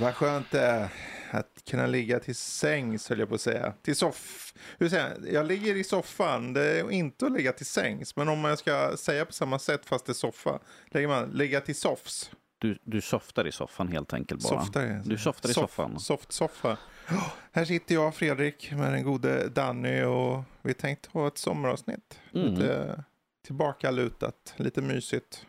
[0.00, 0.88] Vad skönt det är
[1.30, 3.72] att kunna ligga till sängs höll jag på att säga.
[3.82, 4.54] Till soff...
[4.78, 5.32] Hur säger jag?
[5.32, 6.52] jag ligger i soffan.
[6.52, 8.16] Det är inte att ligga till sängs.
[8.16, 10.58] Men om man ska säga på samma sätt fast det är soffa.
[10.90, 12.30] Lägger man ligga till soffs.
[12.58, 14.60] Du, du softar i soffan helt enkelt bara.
[14.64, 15.02] Softar.
[15.04, 16.00] Du softar i Soff- soffan.
[16.00, 16.76] Soft-soffa.
[17.10, 22.18] Oh, här sitter jag Fredrik med den gode Danny och vi tänkte ha ett sommaravsnitt.
[22.34, 22.54] Mm.
[22.54, 23.04] Lite
[23.46, 25.46] tillbakalutat, lite mysigt.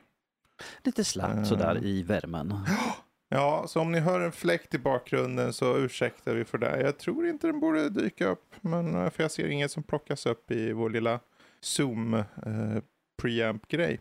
[0.84, 1.46] Lite slappt Mm.
[1.46, 2.54] sådär i värmen.
[3.30, 6.82] Ja, så om ni hör en fläkt i bakgrunden så ursäktar vi för det.
[6.82, 10.26] Jag tror inte den borde dyka upp, men eh, för jag ser inget som plockas
[10.26, 11.20] upp i vår lilla
[11.60, 12.24] Zoom eh,
[13.22, 14.00] preamp-grej.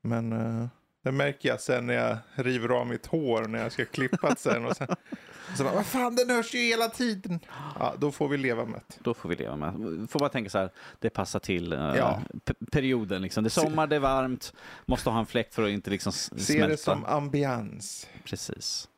[0.00, 0.66] Men eh,
[1.04, 4.38] det märker jag sen när jag river av mitt hår när jag ska klippa det
[4.38, 4.66] sen.
[4.66, 4.88] Och sen
[5.56, 7.40] så bara, vad fan, den hörs ju hela tiden.
[7.78, 8.94] Ja, då får vi leva med det.
[9.00, 9.72] Då får vi leva med.
[10.10, 12.20] Får bara tänka så här, det passar till eh, Ja.
[12.72, 13.22] perioden.
[13.22, 13.44] Liksom.
[13.44, 14.52] Det är sommar, det är varmt,
[14.86, 16.68] måste ha en fläkt för att inte liksom s- Se smälta.
[16.68, 18.08] det som ambians.
[18.24, 18.88] Precis.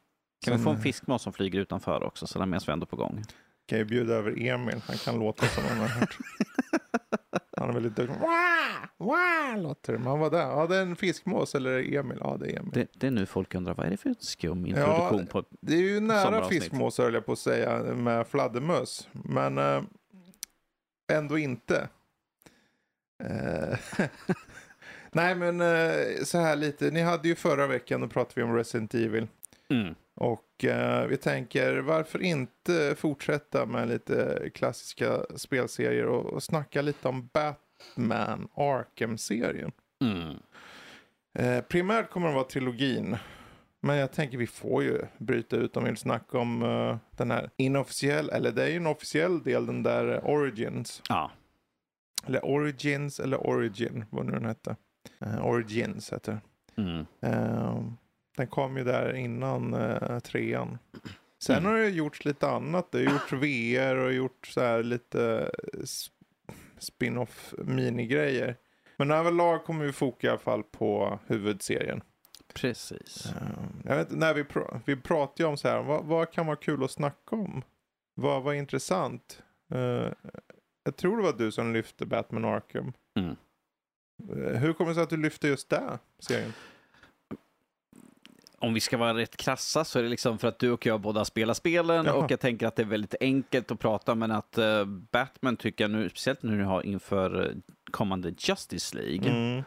[0.44, 2.86] Kan vi Som, få en fiskmås som flyger utanför också, så den medan vi ändå
[2.86, 3.24] på gång.
[3.68, 6.18] Kan ju bjuda över Emil, han kan låta som han har hört.
[7.56, 8.20] Han är väldigt duktig.
[8.20, 9.08] Wah!
[9.08, 9.62] Wah!
[9.62, 9.98] Låter det.
[9.98, 10.38] Man var där.
[10.38, 12.18] Ja, det är en fiskmås eller är det Emil?
[12.20, 12.70] Ja, det är Emil.
[12.72, 15.44] Det, Det, det är nu folk undrar, vad är det för skum introduktion på...
[15.66, 19.08] är ju nära fiskmås höll jag på att säga med fladdermöss.
[19.12, 19.82] Men eh,
[21.12, 21.88] ändå inte.
[23.24, 23.78] Eh,
[25.12, 26.90] Nej, men eh, så här lite.
[26.90, 29.26] Ni hade ju förra veckan, då pratade vi om Resident Evil.
[29.70, 29.94] Mm.
[30.20, 37.08] Och eh, vi tänker varför inte fortsätta med lite klassiska spelserier och, och snacka lite
[37.08, 39.72] om Batman Arkham-serien.
[40.04, 40.36] Mm.
[41.38, 43.16] Eh, primärt kommer det vara trilogin.
[43.80, 47.30] Men jag tänker vi får ju bryta ut om vi vill snacka om eh, den
[47.30, 51.02] här inofficiell, eller det är ju en officiell del, den där Origins.
[51.08, 51.30] Ja,
[52.26, 54.76] Eller Origins eller Origin, vad nu den hette.
[55.20, 56.40] Eh, Origins heter
[56.76, 57.06] mm.
[58.38, 60.78] Eh, den kom ju där innan uh, trean.
[61.42, 61.70] Sen Mm.
[61.70, 62.92] har det gjorts lite annat.
[62.92, 65.80] Det har gjorts VR och gjort så här lite eh,
[66.78, 68.56] spin-off minigrejer.
[68.96, 72.00] Men överlag kommer vi foka i alla fall på huvudserien.
[72.54, 73.26] precis.
[73.26, 76.46] Eh, jag vet, när vi, pr- vi pratar ju om så här, vad, vad kan
[76.46, 77.62] vara kul att snacka om?
[78.14, 79.42] Vad var intressant?
[79.74, 80.12] Eh,
[80.84, 82.92] jag tror det var du som lyfte Batman Arkham.
[83.18, 83.36] Mm.
[84.32, 86.52] Eh, hur kommer det sig att du lyfte just det serien?
[88.60, 91.00] Om vi ska vara rätt krassa så är det liksom för att du och jag
[91.00, 92.12] båda spelar spelen Ja.
[92.12, 95.84] och jag tänker att det är väldigt enkelt att prata men att eh, Batman tycker
[95.84, 97.52] jag nu, speciellt nu har inför eh,
[97.90, 99.64] kommande Justice League Mm.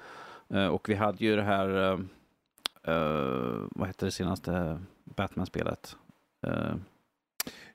[0.54, 1.92] eh, och vi hade ju det här,
[2.84, 5.96] eh, vad heter det senaste Batman-spelet?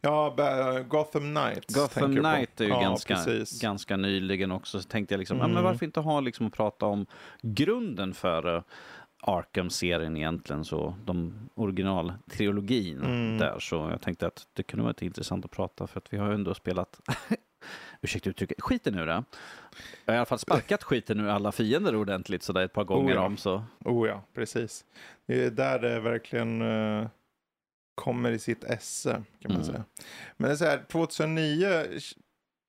[0.01, 0.35] Ja,
[0.89, 1.75] Gotham Knights.
[1.75, 2.17] Gotham.
[2.17, 3.61] Knight är ju ja, ganska, Precis.
[3.61, 4.81] ganska nyligen också.
[4.83, 5.55] Så tänkte jag liksom, ja, Mm.
[5.55, 7.07] men varför inte ha liksom att prata om
[7.43, 8.63] grunden för
[9.23, 13.39] Arkham-serien egentligen, så de originaltrilogin Mm.
[13.39, 13.59] där.
[13.59, 16.29] Så jag tänkte att det kunde vara lite intressant att prata för att vi har
[16.29, 17.01] ju ändå spelat,
[18.03, 19.25] ursäkta uttrycket, skiten ur det.
[20.05, 23.15] Jag har i alla fall sparkat skiten ur alla fiender ordentligt sådär ett par gånger
[23.15, 23.21] ja.
[23.27, 23.37] om.
[23.37, 23.65] Så.
[23.85, 24.85] Oh ja, precis.
[25.27, 27.09] Det är där det verkligen eh,
[27.95, 29.65] kommer i sitt esse, kan man Mm.
[29.65, 29.85] säga.
[30.37, 32.17] Men det är så här, 2009, sh-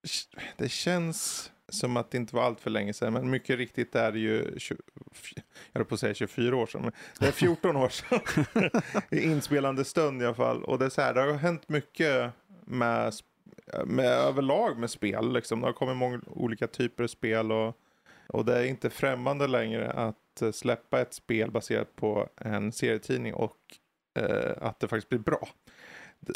[0.08, 3.96] sh- det känns som att det inte var allt för länge sedan, men mycket riktigt
[3.96, 4.76] är det ju, 20,
[5.36, 8.20] jag höll på att säga 24 år sedan, men det är 14 år sedan.
[9.12, 10.64] I inspelande stund i alla fall.
[10.64, 12.32] Och det är så här, det har hänt mycket
[12.66, 13.14] med,
[13.86, 15.34] med överlag med spel.
[15.34, 15.60] Liksom.
[15.60, 17.78] Det har kommit många olika typer av spel och,
[18.28, 23.34] och det är inte främmande längre att eh, släppa ett spel baserat på en serietidning
[23.34, 23.58] och
[24.20, 25.50] eh, att det faktiskt blir bra.
[26.20, 26.34] Det,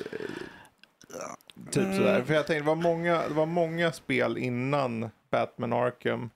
[1.71, 1.97] typ Mm.
[1.97, 2.23] sådär.
[2.23, 6.29] För jag tänkte, det var, många, det var många spel innan Batman Arkham.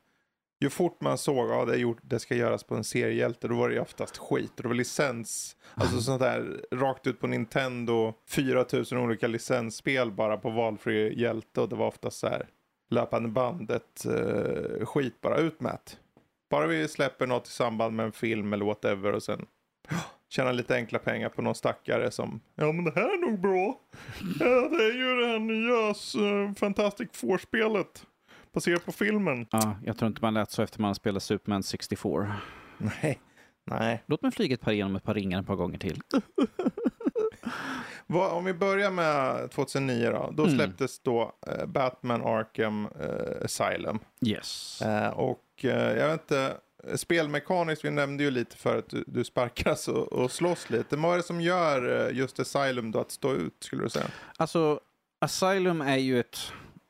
[0.59, 3.56] Ju fort man såg att ja, det, gjort, det ska göras på en seriehjälte, då
[3.56, 4.51] var det ju oftast skit.
[4.57, 10.38] Och det var licens, alltså sånt där rakt ut på Nintendo, 4000 olika licensspel bara
[10.38, 11.62] på valfri hjälte.
[11.62, 12.47] Och det var oftast så här
[12.89, 15.80] löpande bandet eh, skit bara ut med.
[16.50, 19.45] Bara vi släpper något i samband med en film eller whatever och sen
[20.30, 23.80] tjäna lite enkla pengar på någon stackare som ja men det här är nog bra.
[24.39, 25.88] Ja, det är ju det här nya
[26.25, 28.06] uh, Fantastic Four-spelet
[28.56, 29.48] baserat på filmen.
[29.52, 32.36] Ja, jag tror inte man lät så efter man spelade Superman 64.
[32.78, 33.19] Nej,
[33.66, 34.04] nej.
[34.06, 36.02] Låt mig flyga ett par igenom ett par ringar ett par gånger till.
[38.07, 40.31] Vad, om vi börjar med 2009 då.
[40.34, 40.56] Då Mm.
[40.56, 44.00] släpptes då eh, Batman Arkham eh, Asylum.
[44.25, 44.81] Yes.
[44.81, 46.58] Eh, och jag vet inte,
[46.96, 50.96] spelmekaniskt, vi nämnde ju lite för att du, du sparkas och, och slåss lite.
[50.98, 54.08] Men vad är det som gör just Asylum då att stå ut skulle du säga?
[54.38, 54.80] Alltså,
[55.19, 56.38] Asylum är ju ett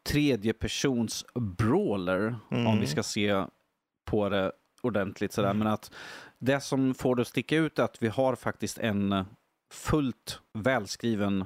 [0.06, 2.68] tredjepersons brawler, Mm.
[2.68, 3.46] om vi ska se
[4.06, 5.54] på det ordentligt sådär.
[5.54, 5.92] Men att
[6.40, 9.25] det som får det att sticka ut är att vi har faktiskt en
[9.74, 11.46] fullt välskriven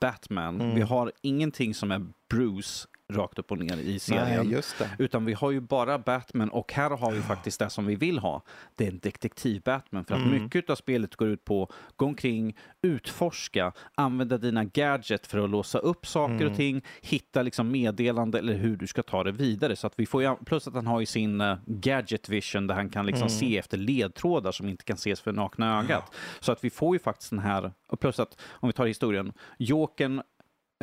[0.00, 0.60] Batman.
[0.60, 0.74] Mm.
[0.74, 4.48] Vi har ingenting som är Bruce rakt upp och ner i serien.
[4.80, 4.88] Nej.
[4.98, 8.18] Utan vi har ju bara Batman och här har vi faktiskt det som vi vill
[8.18, 8.42] ha.
[8.74, 10.04] Det är en detektiv-Batman.
[10.04, 10.42] För att Mm.
[10.42, 15.78] mycket av spelet går ut på gå omkring, utforska, använda dina gadget för att låsa
[15.78, 16.50] upp saker Mm.
[16.50, 19.76] och ting, hitta liksom meddelande eller hur du ska ta det vidare.
[19.76, 22.74] Så att vi får ju, plus att han har ju sin eh, gadget vision där
[22.74, 23.38] han kan liksom Mm.
[23.38, 26.14] se efter ledtrådar som inte kan ses för nakna ögat.
[26.40, 29.32] Så att vi får ju faktiskt den här, och plus att om vi tar historien,
[29.58, 30.22] Jokern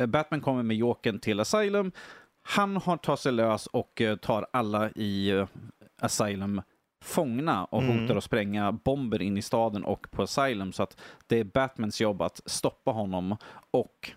[0.00, 1.92] Eh, Batman kommer med Jokern till Asylum.
[2.48, 5.46] Han har tagit sig lös och eh, tar alla i eh,
[6.02, 6.62] Asylum
[7.04, 8.00] fångna och Mm.
[8.02, 10.72] hotar att spränga bomber in i staden och på Asylum.
[10.72, 13.36] Så att det är Batmans jobb att stoppa honom
[13.70, 14.12] och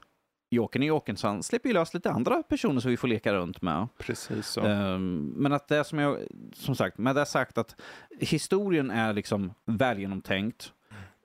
[0.54, 3.33] Jokern är Jokern, så han släpper ju lös lite andra personer som vi får leka
[3.33, 3.88] runt med.
[3.98, 4.62] Precis så.
[4.62, 6.18] Ehm, men att det som jag,
[6.54, 7.75] som sagt, med det sagt att
[8.19, 10.74] historien är liksom väl genomtänkt.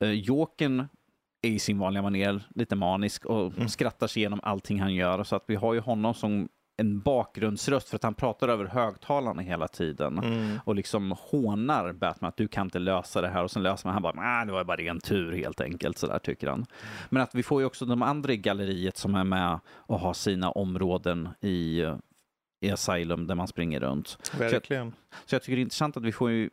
[0.02, 0.88] Uh, Jokern
[1.42, 3.68] är i sin vanliga manér lite manisk och Mm.
[3.68, 5.24] skrattar sig igenom allting han gör.
[5.24, 9.42] Så att vi har ju honom som en bakgrundsröst för att han pratar över högtalarna
[9.42, 10.18] hela tiden.
[10.18, 10.58] Mm.
[10.64, 13.92] Och liksom hånar Batman att du kan inte lösa det här och sen löser man
[13.92, 16.66] han bara, nej det var ju bara ren tur helt enkelt, så där tycker han.
[17.10, 20.12] Men att vi får ju också de andra i galleriet som är med och har
[20.12, 21.84] sina områden i,
[22.60, 24.32] i Asylum där man springer runt.
[24.38, 24.92] Verkligen.
[25.24, 26.50] Så jag tycker det är intressant att vi får ju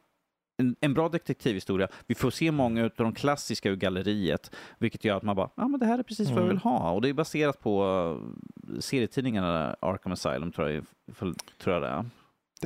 [0.63, 1.88] en, en bra detektivhistoria.
[2.07, 5.68] Vi får se många av de klassiska ur galleriet, vilket gör att man bara, ja
[5.68, 6.50] men det här är precis vad jag Mm.
[6.56, 6.92] vill ha.
[6.92, 10.86] Och det är baserat på uh, serietidningarna Arkham Asylum, tror jag,
[11.57, 12.06] tror jag det är.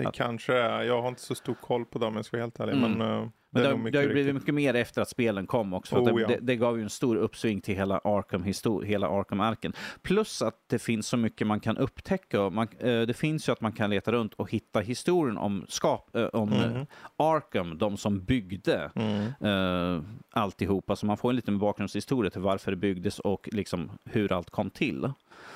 [0.01, 2.43] Det Att- kanske är, jag har inte så stor koll på dem jag ska vara
[2.43, 2.73] helt ärlig.
[2.73, 2.91] Mm.
[2.91, 5.73] Men, eh, Men det, nog har, det har blivit mycket mer efter att spelen kom
[5.73, 5.95] också.
[5.95, 6.27] Oh, det, ja.
[6.27, 9.73] det, det gav ju en stor uppsving till hela Arkham histor- hela Arkham-arken.
[10.01, 12.49] Plus att det finns så mycket man kan upptäcka.
[12.49, 16.15] Man, eh, det finns ju att man kan leta runt och hitta historien om, skap,
[16.15, 16.85] eh, om eh, Mhm.
[17.17, 19.97] Arkham, de som byggde Mm.
[19.97, 20.95] eh, alltihopa.
[20.95, 24.69] Så man får en liten bakgrundshistoria till varför det byggdes och liksom hur allt kom
[24.69, 25.11] till.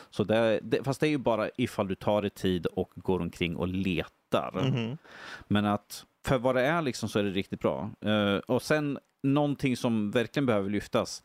[0.10, 3.20] Så det, det, fast det är ju bara ifall du tar dig tid och går
[3.20, 4.12] omkring och letar.
[4.63, 4.98] Mhm.
[5.48, 7.89] Men att för vad det är liksom så är det riktigt bra.
[8.01, 11.24] Eh, och sen någonting som verkligen behöver lyftas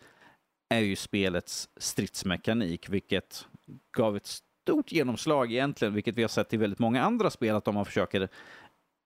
[0.75, 3.47] är ju spelets stridsmekanik, vilket
[3.97, 7.65] gav ett stort genomslag egentligen, vilket vi har sett i väldigt många andra spel, att
[7.65, 8.29] de har försöker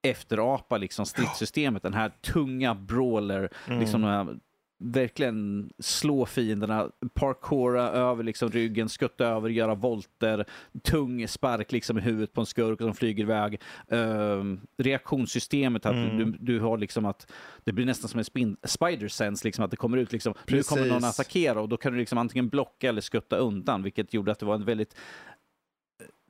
[0.02, 3.80] efterapa liksom stridssystemet, den här tunga brawler, Mm.
[3.80, 4.38] liksom den här,
[4.82, 10.44] verkligen slå fienderna, parkoura över liksom ryggen, skutta över, göra volter,
[10.82, 13.60] tung spark liksom i huvudet på en skurk som flyger iväg.
[13.88, 16.16] Ehm, reaktionssystemet, att Mm.
[16.16, 17.32] du, du har liksom att
[17.64, 20.62] det blir nästan som en spin, spider sense, liksom att det kommer ut liksom, nu
[20.62, 21.20] kommer någon Precis.
[21.20, 24.46] attackera och då kan du liksom antingen blocka eller skutta undan, vilket gjorde att det
[24.46, 24.94] var en väldigt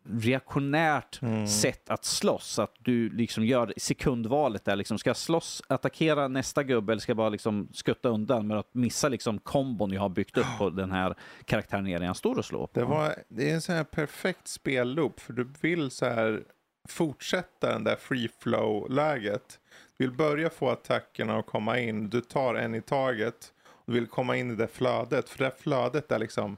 [0.05, 1.47] reaktionärt Mm.
[1.47, 2.59] sätt att slåss.
[2.59, 4.77] Att du liksom gör sekundvalet där.
[4.77, 8.59] Liksom, ska jag slåss, attackera nästa gubbe eller ska jag bara liksom skutta undan med
[8.59, 11.15] att missa liksom kombon jag har byggt upp på den här
[11.45, 12.81] karaktären när jag står och slår på?
[12.81, 16.43] Det, var, det är en sån här perfekt spelloop för du vill så här
[16.89, 19.59] fortsätta den där free flow-läget.
[19.99, 23.53] Du vill börja få attackerna att komma in, du tar en i taget.
[23.87, 26.57] Du vill komma in i det flödet, för det här flödet är liksom,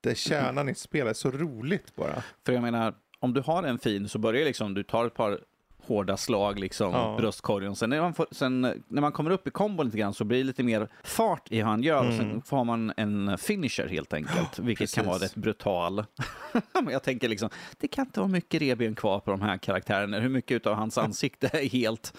[0.00, 2.22] det är kärnan i spelet, så roligt bara.
[2.46, 5.40] För jag menar, om du har en fin så börjar liksom, du tar ett par
[5.86, 7.16] hårda slag, liksom, Ja.
[7.18, 7.76] bröstkorgen.
[7.76, 10.38] Sen när, man får, sen när man kommer upp i kombon lite grann så blir
[10.38, 12.06] det lite mer fart i hur han gör.
[12.08, 12.42] Och sen Mm.
[12.42, 15.36] får man en finisher helt enkelt, vilket kan vara precis.
[15.36, 16.04] rätt brutal.
[16.74, 20.18] Men jag tänker liksom, det kan inte vara mycket revben kvar på de här karaktärerna.
[20.20, 22.14] Hur mycket av hans ansikte är helt...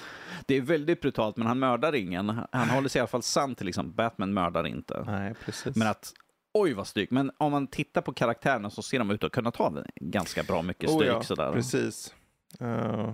[0.46, 2.42] Det är väldigt brutalt, men han mördar ingen.
[2.52, 5.04] Han håller sig i alla fall sann till liksom, Batman mördar inte.
[5.08, 5.76] Nej, precis.
[5.76, 6.14] Men att,
[6.54, 7.12] oj vad styggt.
[7.12, 10.62] Men om man tittar på karaktärerna så ser de ut att kunna ta ganska bra
[10.62, 11.10] mycket Oh, stryk.
[11.12, 11.52] ja, sådär.
[11.54, 12.16] Precis.
[12.60, 13.14] Eh,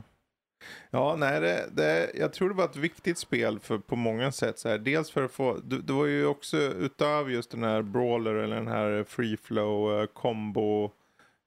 [0.89, 4.59] ja, nej, det, det, jag tror det var ett viktigt spel för, på många sätt.
[4.59, 4.77] Så här.
[4.77, 8.55] Dels för att få, det, det var ju också utöver just den här brawler eller
[8.55, 10.91] den här free flow uh, combo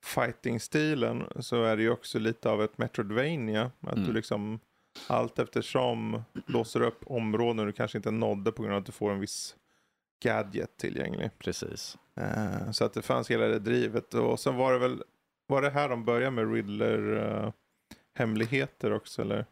[0.05, 3.71] fighting-stilen så är det ju också lite av ett Metroidvania.
[3.81, 4.07] Att Mm.
[4.07, 4.61] du liksom
[5.07, 9.11] allt eftersom låser upp områden du kanske inte nådde på grund av att du får
[9.13, 9.57] en viss
[10.21, 11.31] gadget tillgänglig.
[11.39, 11.99] Precis.
[12.17, 14.15] Eh, så att det fanns hela det drivet.
[14.15, 15.03] Och sen var det väl,
[15.47, 17.53] var det här de började med Riddler eh,
[18.15, 19.47] hemligheter också eller?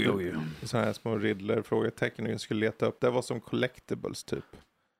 [0.00, 0.40] Jo, jo.
[0.62, 3.00] Sådana här små Riddler frågetecken du skulle leta upp.
[3.00, 4.44] Det var som collectibles typ.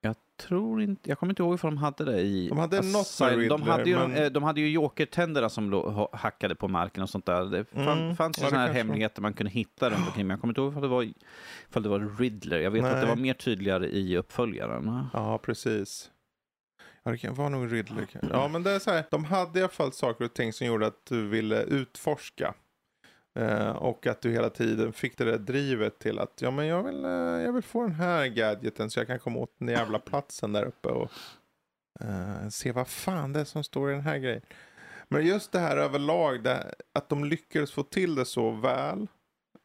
[0.02, 2.49] Jag tror inte, jag kommer inte ihåg ifall de hade det i...
[2.49, 3.49] De hade något med Asylum.
[3.49, 7.02] de, Riddler, hade ju, men- eh, de hade ju jokertänderna som ha- hackade på marken
[7.02, 7.45] och sånt där.
[7.45, 10.26] Det fan, Mm, fanns ju ja, sådana här hemligheter man kunde hitta runt omkring.
[10.26, 11.02] Men jag kommer inte ihåg ifall det var,
[11.71, 12.59] ifall det var Riddler.
[12.59, 13.09] Jag vet att det Nej.
[13.09, 15.04] var mer tydligare i uppföljaren.
[15.12, 16.11] Ja, precis.
[17.02, 18.07] Ja, det vara nog Riddler.
[18.30, 19.04] Ja, men det är så här.
[19.11, 22.54] De hade i alla fall saker och ting som gjorde att du ville utforska.
[23.35, 26.83] Eh, och att du hela tiden fick det där drivet till att ja men jag
[26.83, 29.99] vill, eh, jag vill få den här gadgeten så jag kan komma åt den jävla
[29.99, 31.11] platsen där uppe och
[32.01, 34.43] eh, se vad fan det är som står i den här grejen.
[35.09, 39.07] Men just det här överlag, det, att de lyckades få till det så väl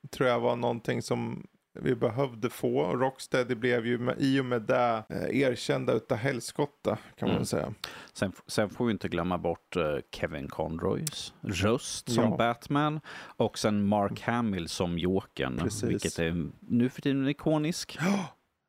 [0.09, 1.47] tror jag var någonting som
[1.81, 2.95] vi behövde få.
[2.95, 7.45] Rocksteady blev ju med, i och med det eh, erkända utav helskotta kan man Mm.
[7.45, 7.73] säga.
[8.13, 12.37] Sen, sen får vi inte glömma bort eh, Kevin Conroys röst som Ja.
[12.37, 12.99] Batman
[13.37, 17.97] och sen Mark Hamill som Jokern, vilket är nu för tiden ikonisk.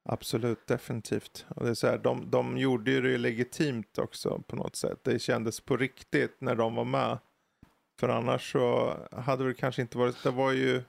[0.08, 1.46] Absolut, definitivt.
[1.48, 4.98] Och det är så här, de, de gjorde ju det legitimt också på något sätt.
[5.04, 7.18] Det kändes på riktigt när de var med.
[8.00, 10.82] För annars så hade det kanske inte varit, det var ju,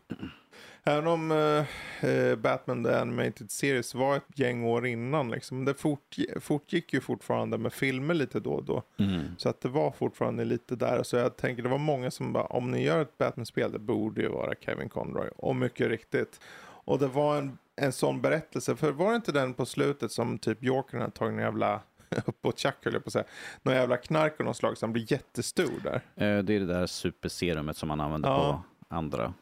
[0.87, 5.73] även om eh, eh, Batman The Animated Series var ett gäng år innan liksom, det
[5.73, 8.83] fort, fortgick ju fortfarande med filmer lite då och då.
[8.99, 9.21] Mm.
[9.37, 11.03] Så att det var fortfarande lite där.
[11.03, 14.21] Så jag tänker det var många som bara, om ni gör ett Batman-spel, det borde
[14.21, 15.29] ju vara Kevin Conroy.
[15.37, 16.39] Och mycket riktigt.
[16.59, 18.75] Och det var en, en sån berättelse.
[18.75, 21.81] För var det inte den på slutet som typ Jokern hade tagit en jävla
[22.25, 23.25] uppåt-tjack höll jag på att säga.
[23.63, 25.95] Någon jävla knark av något slag så han blir jättestor där.
[26.15, 28.63] Eh, Det är det där superserumet som man använder Ja.
[28.89, 29.33] på andra.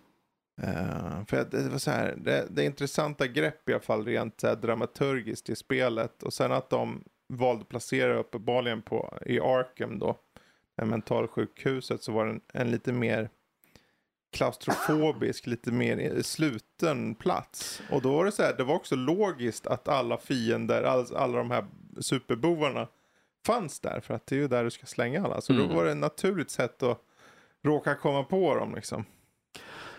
[0.62, 4.40] Eh, för det var så här, det, det är intressanta grepp i alla fall rent
[4.42, 6.24] så här, dramaturgiskt i spelet.
[6.24, 10.18] Och sen att de valde att placera uppenbarligen på i Arkham då,
[10.84, 13.30] mentalsjukhuset, så var det en, en lite mer
[14.32, 17.82] klaustrofobisk, lite mer sluten plats.
[17.92, 21.38] Och då var det så här, det var också logiskt att alla fiender, all, alla
[21.38, 21.66] de här
[22.00, 22.88] superbovarna
[23.46, 24.00] fanns där.
[24.00, 25.42] För att det är ju där du ska slänga alla.
[25.42, 25.68] Så Mm.
[25.68, 27.02] då var det ett naturligt sätt att
[27.64, 29.06] råka komma på dem liksom.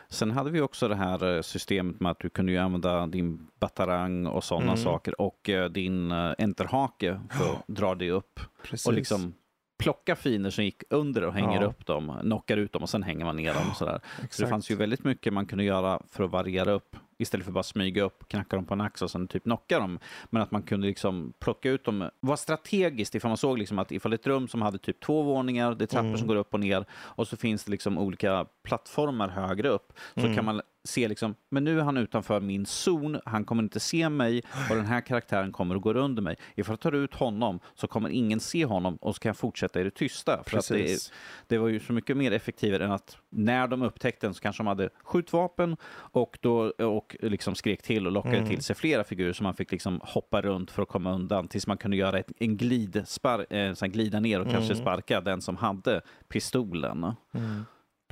[0.08, 3.46] Sen hade vi också det här eh, systemet med att du kunde ju använda din
[3.60, 4.76] batarang och sådana Mm.
[4.76, 8.86] saker och eh, din eh, enterhake för att dra dig upp Precis.
[8.86, 9.34] och liksom
[9.78, 11.66] plocka finer som gick under och hänger Ja.
[11.66, 13.70] upp dem, knockar ut dem och sen hänger man ner dem.
[13.70, 14.00] och Sådär.
[14.30, 17.52] Så det fanns ju väldigt mycket man kunde göra för att variera upp istället för
[17.52, 19.98] bara smyga upp, knacka dem på en axel och sen typ knocka dem.
[20.30, 23.92] Men att man kunde liksom plocka ut dem, vara strategiskt ifall man såg liksom att
[23.92, 26.18] ifall ett rum som hade typ två våningar, det är trappor Mm.
[26.18, 30.20] som går upp och ner och så finns det liksom olika plattformar högre upp så
[30.20, 30.34] Mm.
[30.34, 34.08] kan man se liksom, men nu är han utanför min zon, han kommer inte se
[34.08, 36.36] mig och den här karaktären kommer att gå under mig.
[36.54, 39.80] Ifall jag tar ut honom så kommer ingen se honom och så kan jag fortsätta
[39.80, 40.42] i det tysta.
[40.46, 41.10] För att det,
[41.46, 44.62] det var ju så mycket mer effektivare än att när de upptäckte den så kanske
[44.62, 48.48] de hade skjutvapen och, då, och liksom skrek till och lockade Mm.
[48.48, 51.66] till sig flera figurer som man fick liksom hoppa runt för att komma undan tills
[51.66, 54.84] man kunde göra ett, en glidspar, eh, så här glida ner och kanske Mm.
[54.84, 57.12] sparka den som hade pistolen.
[57.34, 57.64] Mm.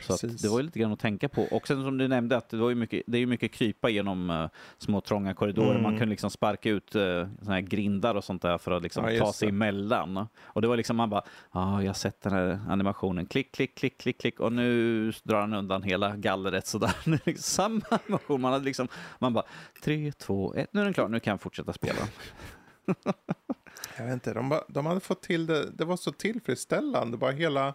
[0.02, 0.42] Så Precis.
[0.42, 1.42] det var ju lite grann att tänka på.
[1.42, 3.88] Och sen som du nämnde, att det, var ju mycket, det är ju mycket krypa
[3.88, 4.48] genom uh,
[4.78, 5.70] små trånga korridorer.
[5.70, 5.82] Mm.
[5.82, 9.24] Man kunde liksom sparka ut uh, här grindar och sånt där för att liksom Ja,
[9.24, 9.54] ta sig det.
[9.54, 10.26] emellan.
[10.42, 11.22] Och det var liksom man bara,
[11.52, 15.12] ja, ah, jag har sett den här animationen, klick, klick, klick, klick, klick och nu
[15.22, 16.96] drar han undan hela gallret sådär.
[17.24, 17.34] Liksom
[17.80, 19.44] Samma animation, man hade liksom, man bara,
[19.84, 21.98] tre, två, ett, nu är den klar, nu kan jag fortsätta spela.
[23.98, 27.30] Jag vet inte, de, ba- de hade fått till det, det var så tillfredsställande, bara
[27.30, 27.74] hela,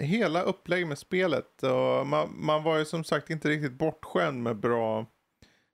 [0.00, 1.62] hela upplägg med spelet.
[1.62, 5.06] Och man, man var ju som sagt inte riktigt bortskämd med bra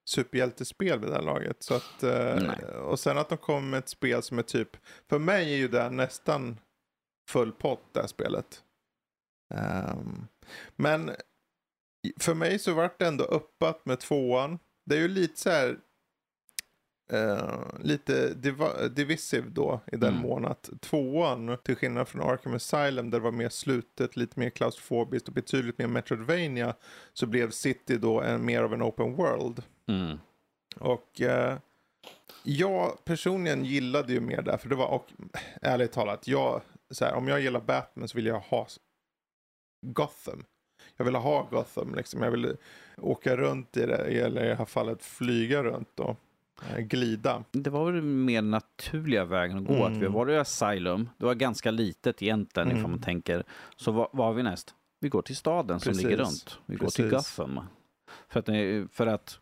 [0.09, 1.62] superhjältespel vid det här laget.
[1.62, 4.76] Så att, eh, och sen att de kom med ett spel som är typ,
[5.09, 6.61] för mig är ju det nästan
[7.28, 8.64] full pott det här spelet.
[9.54, 10.26] Ehm,
[10.76, 11.11] men
[12.20, 14.59] för mig så vart det ändå uppat med tvåan.
[14.87, 15.78] Det är ju lite så här
[17.12, 20.22] eh, lite diva- divisive då i den Mm.
[20.22, 24.50] mån att tvåan, till skillnad från Arkham Asylum där det var mer slutet, lite mer
[24.50, 26.74] klaustrofobiskt och betydligt mer Metroidvania
[27.12, 29.62] så blev City då en, mer av en open world.
[29.86, 30.18] Mm.
[30.76, 31.58] Och eh,
[32.42, 35.06] jag personligen gillade ju mer där, för det var, och
[35.62, 38.66] ärligt talat, jag, så här, om jag gillar Batman så vill jag ha
[39.86, 40.44] Gotham.
[40.96, 42.22] Jag vill ha Gotham, liksom.
[42.22, 42.56] jag vill
[42.96, 46.14] åka runt i det, eller i det här fallet flyga runt eh,
[46.78, 47.44] glida.
[47.52, 49.74] Det var väl mer naturliga vägen att gå.
[49.74, 49.92] Mm.
[49.92, 52.78] Att vi var i Asylum, det var ganska litet egentligen Mm.
[52.78, 53.44] ifall man tänker.
[53.76, 54.74] Så vad har vi näst?
[55.00, 56.04] Vi går till staden som Precis.
[56.04, 56.58] ligger runt.
[56.66, 57.36] Vi går till Precis.
[57.36, 57.60] Gotham.
[58.28, 59.38] För att, det- för att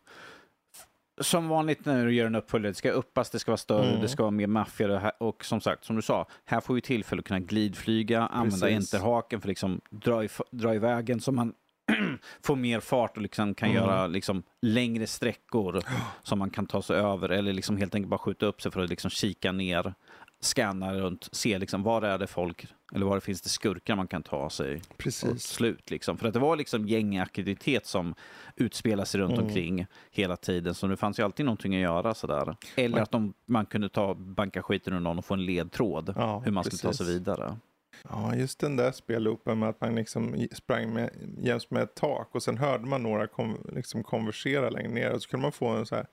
[1.21, 4.01] som vanligt när du gör en uppföljare, det ska uppas, det ska vara större, Mm.
[4.01, 7.19] det ska vara mer maffia och, som sagt, som du sa, här får vi tillfälle
[7.19, 8.93] att kunna glidflyga, använda Precis.
[8.93, 11.53] enterhaken för att liksom dra, i, dra i vägen så man
[12.43, 13.81] får mer fart och liksom kan Mm.
[13.83, 15.81] göra liksom längre sträckor
[16.23, 18.81] som man kan ta sig över eller liksom helt enkelt bara skjuta upp sig för
[18.83, 19.93] att liksom kika ner,
[20.41, 24.07] scanna runt, se liksom var är det folk eller var det finns det skurkar man
[24.07, 25.43] kan ta sig Precis.
[25.43, 25.89] slut.
[25.91, 26.17] Liksom.
[26.17, 28.15] För att det var liksom gängaktivitet som
[28.55, 29.45] utspelar sig runt Mm.
[29.45, 30.73] omkring hela tiden.
[30.75, 32.55] Så det fanns ju alltid någonting att göra sådär.
[32.75, 36.39] Eller att de, man kunde ta banka skiten ur någon och få en ledtråd Ja,
[36.45, 37.15] hur man skulle ta sig precis.
[37.19, 37.55] vidare.
[38.03, 42.35] Ja, just den där spelloopen med att man liksom sprang med, jäms med ett tak
[42.35, 45.67] och sen hörde man några kom, liksom konversera längre ner och så kunde man få
[45.67, 46.07] en så här,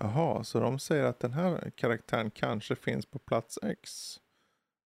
[0.00, 4.18] jaha, så de säger att den här karaktären kanske finns på plats X.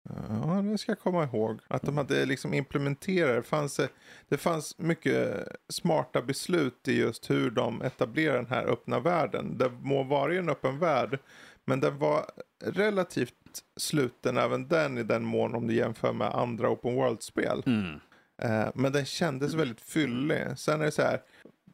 [0.08, 1.60] Ja, det ska jag komma ihåg.
[1.68, 3.80] Att de hade liksom implementerat, det fanns,
[4.28, 9.58] det fanns mycket smarta beslut i just hur de etablerar den här öppna världen.
[9.58, 11.18] Det må vara en öppen värld,
[11.64, 12.26] men den var
[12.64, 17.62] relativt sluten även den i den mån om du jämför med andra open world-spel.
[17.66, 18.00] Mm.
[18.42, 20.42] Eh, men den kändes väldigt fyllig.
[20.56, 21.22] Sen är det så här,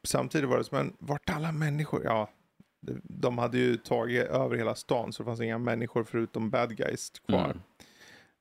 [0.03, 2.05] samtidigt var det som en, vart alla människor?
[2.05, 2.31] Ja,
[3.03, 7.11] de hade ju tagit över hela stan så det fanns inga människor förutom bad guys
[7.11, 7.45] kvar.
[7.45, 7.61] Mm.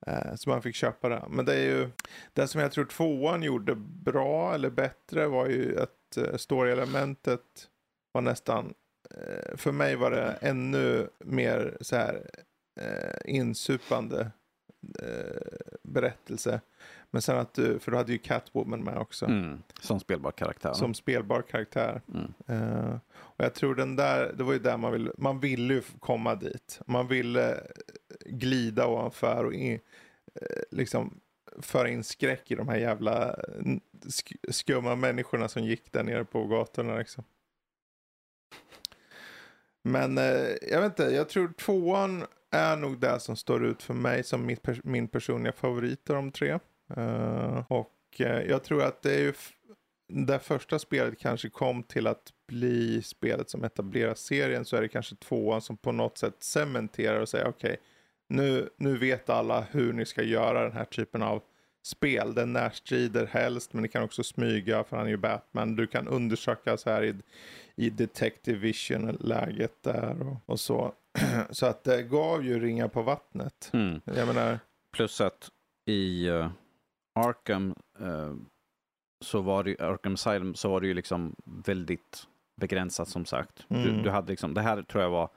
[0.08, 1.24] Eh, så man fick köpa det.
[1.30, 1.90] Men det är ju,
[2.34, 7.70] det som jag tror tvåan gjorde bra eller bättre var ju att uh, story-elementet
[8.12, 8.74] var nästan,
[9.56, 12.30] för mig var det ännu mer så här
[12.82, 14.32] uh, insupande
[15.84, 16.62] berättelse.
[17.12, 19.26] Men sen att du, för du hade ju Catwoman med också.
[19.26, 19.62] Mm.
[19.82, 20.74] Som spelbar karaktär.
[20.74, 22.02] Som spelbar karaktär.
[22.14, 23.00] Mm.
[23.12, 26.36] och jag tror den där, det var ju där man ville, man ville ju komma
[26.36, 26.80] dit.
[26.86, 27.64] Man ville
[28.26, 29.80] glida ovanför och in,
[30.72, 31.20] liksom
[31.62, 33.36] föra in skräck i de här jävla
[34.10, 36.98] sk skumma människorna som gick där nere på gatorna.
[36.98, 37.24] Liksom.
[39.90, 43.94] Men eh, jag vet inte, jag tror tvåan är nog det som står ut för
[43.94, 46.60] mig som mitt, min personliga favorit av de tre.
[46.96, 49.34] Eh, och eh, jag tror att det är ju
[50.08, 54.88] det första spelet kanske kom till att bli spelet som etablerar serien så är det
[54.88, 57.78] kanske tvåan som på något sätt cementerar och säger okej, okay,
[58.30, 61.44] nu, nu vet alla hur ni ska göra den här typen av
[61.84, 62.34] spel.
[62.34, 65.76] Den närstrider helst, men ni kan också smyga, för han är ju Batman.
[65.76, 67.16] Du kan undersöka så här i,
[67.76, 70.94] i Detective Vision-läget där och, och, så.
[71.50, 73.70] så att det gav ju ringar på vattnet.
[73.74, 74.02] Mm.
[74.04, 74.60] Jag menar...
[74.92, 75.50] Plus att
[75.86, 76.50] i uh,
[77.16, 78.34] Arkham, uh,
[79.22, 83.66] så var det, Arkham Asylum, så var det ju liksom väldigt begränsat som sagt.
[83.70, 83.84] Mm.
[83.84, 85.30] Du, du, hade liksom, det här tror jag var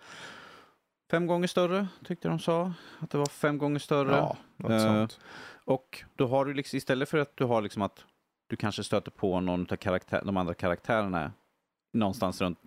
[1.11, 2.73] fem gånger större, tyckte de sa.
[2.99, 4.17] Att det var fem gånger större.
[4.17, 5.21] Ja, något uh, sånt.
[5.65, 8.05] Och då har du liksom, istället för att du har liksom att
[8.47, 11.33] du kanske stöter på någon av karaktär, de andra karaktärerna
[11.93, 12.59] någonstans runt,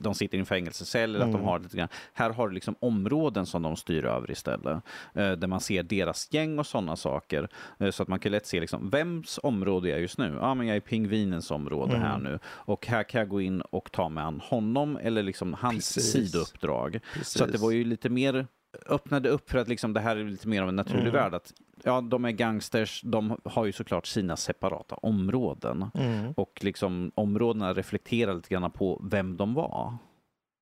[0.00, 1.28] de sitter i en fängelsecell eller mm.
[1.28, 1.48] att de mm.
[1.48, 1.88] har lite grann.
[2.12, 4.82] Här har du liksom områden som de styr över istället.
[5.14, 7.48] Eh, där man ser deras gäng och sådana saker.
[7.78, 10.32] Eh, så att man kan lätt se liksom, vems område jag är just nu.
[10.40, 12.02] Ja, ah, men jag är pingvinens område mm.
[12.02, 12.38] här nu.
[12.46, 16.12] Och här kan jag gå in och ta mig an honom eller liksom hans Precis.
[16.12, 17.00] sidouppdrag.
[17.14, 17.32] Precis.
[17.32, 18.46] Så att det var ju lite mer
[18.86, 21.12] öppnade upp för att liksom det här är lite mer av en naturlig mm.
[21.12, 21.34] värld.
[21.34, 21.52] Att,
[21.84, 25.90] ja, de är gangsters, de har ju såklart sina separata områden.
[25.94, 26.32] Mm.
[26.32, 29.96] Och liksom områdena reflekterar lite grann på vem de var.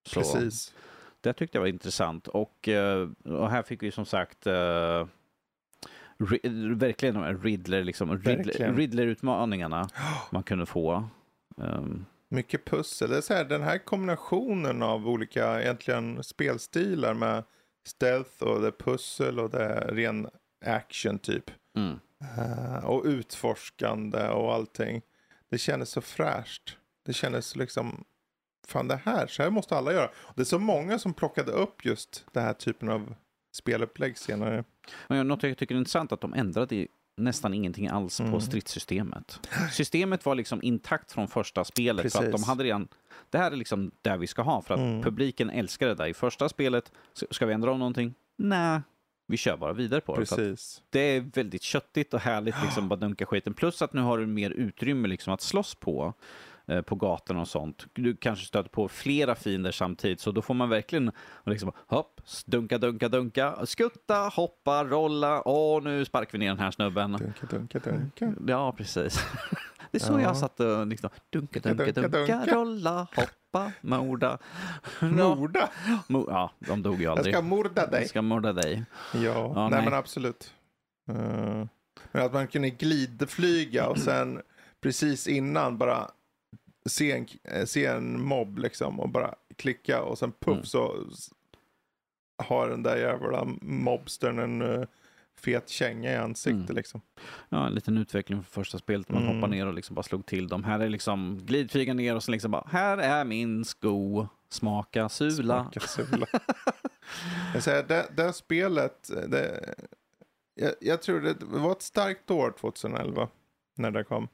[0.08, 0.74] Så, Precis.
[1.20, 2.28] Det tyckte jag var intressant.
[2.28, 5.06] Och, eh, och här fick vi som sagt uh,
[6.76, 9.88] verkligen de här Riddler, liksom, Riddler, Riddler-utmaningarna
[10.30, 11.08] man kunde få.
[11.56, 13.10] Um, mycket pussel.
[13.10, 17.44] Det är så här, den här kombinationen av olika egentligen spelstilar med
[17.88, 20.28] stealth och det pussel och det ren
[20.64, 21.50] action typ.
[21.76, 22.00] Mm.
[22.38, 25.02] Uh, och utforskande och allting.
[25.50, 26.76] Det kändes så fräscht.
[27.06, 28.04] Det kändes liksom,
[28.66, 30.06] fan det här, så här måste alla göra.
[30.06, 33.14] Och det är så många som plockade upp just den här typen av
[33.52, 34.64] spelupplägg senare.
[35.08, 38.32] Men något jag tycker är intressant att de ändrade nästan ingenting alls mm.
[38.32, 39.48] på stridssystemet.
[39.72, 42.02] Systemet var liksom intakt från första spelet.
[42.02, 42.20] Precis.
[42.20, 42.88] För att de hade redan,
[43.30, 45.02] det här är liksom det vi ska ha för att mm.
[45.02, 46.06] publiken älskar det där.
[46.06, 46.92] I första spelet,
[47.30, 48.14] ska vi ändra om någonting?
[48.36, 48.80] Nej,
[49.32, 50.18] vi kör bara vidare på det.
[50.18, 50.82] Precis.
[50.90, 53.54] Det är väldigt köttigt och härligt liksom bara dunka skiten.
[53.54, 56.14] Plus att nu har du mer utrymme liksom att slåss på.
[56.66, 57.86] Eh, på gatorna och sånt.
[57.92, 61.12] Du kanske stöter på flera fiender samtidigt, så då får man verkligen
[61.46, 66.70] liksom, hopp, dunka, dunka, dunka, skutta, hoppa, rolla, åh, nu sparkar vi ner den här
[66.70, 67.12] snubben.
[67.12, 68.34] Dunka, dunka, dunka.
[68.52, 69.18] Ja, precis.
[69.92, 70.20] Det är så ja.
[70.20, 74.38] jag satt och liksom, dunka, dunka, dunka, rolla, hoppa, morda.
[75.00, 75.70] Morda?
[76.08, 77.26] Ja, de dog ju aldrig.
[77.26, 78.00] Jag ska morda dig.
[78.00, 78.84] Jag ska morda dig.
[79.14, 80.54] Ja, ja nej, nej, men absolut.
[81.10, 81.66] Uh,
[82.12, 84.42] men att man kunde glidflyga och sen
[84.80, 86.10] precis innan bara
[86.86, 90.64] se en, eh, se en mobb liksom och bara klicka och sen puff mm.
[90.64, 91.06] så
[92.38, 94.84] har den där jävla mobstern en uh,
[95.42, 96.76] fet känga i ansiktet mm.
[96.76, 97.00] liksom.
[97.48, 99.08] Ja, en liten utveckling för första spelet.
[99.08, 99.34] Man mm.
[99.34, 100.64] hoppar ner och liksom bara slog till dem.
[100.64, 105.62] Här är liksom glidflyga ner och så liksom bara, här är min sko, smaka sula.
[105.62, 106.26] Smaka sula.
[107.54, 109.74] jag säger, det, det spelet, det,
[110.54, 113.28] jag, jag tror det var ett starkt år 2011
[113.76, 114.28] när det kom.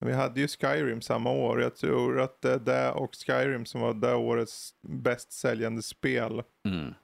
[0.00, 1.62] Vi hade ju Skyrim samma år.
[1.62, 6.42] Jag tror att det är det och Skyrim som var det årets bäst säljande spel.
[6.68, 6.94] Mm.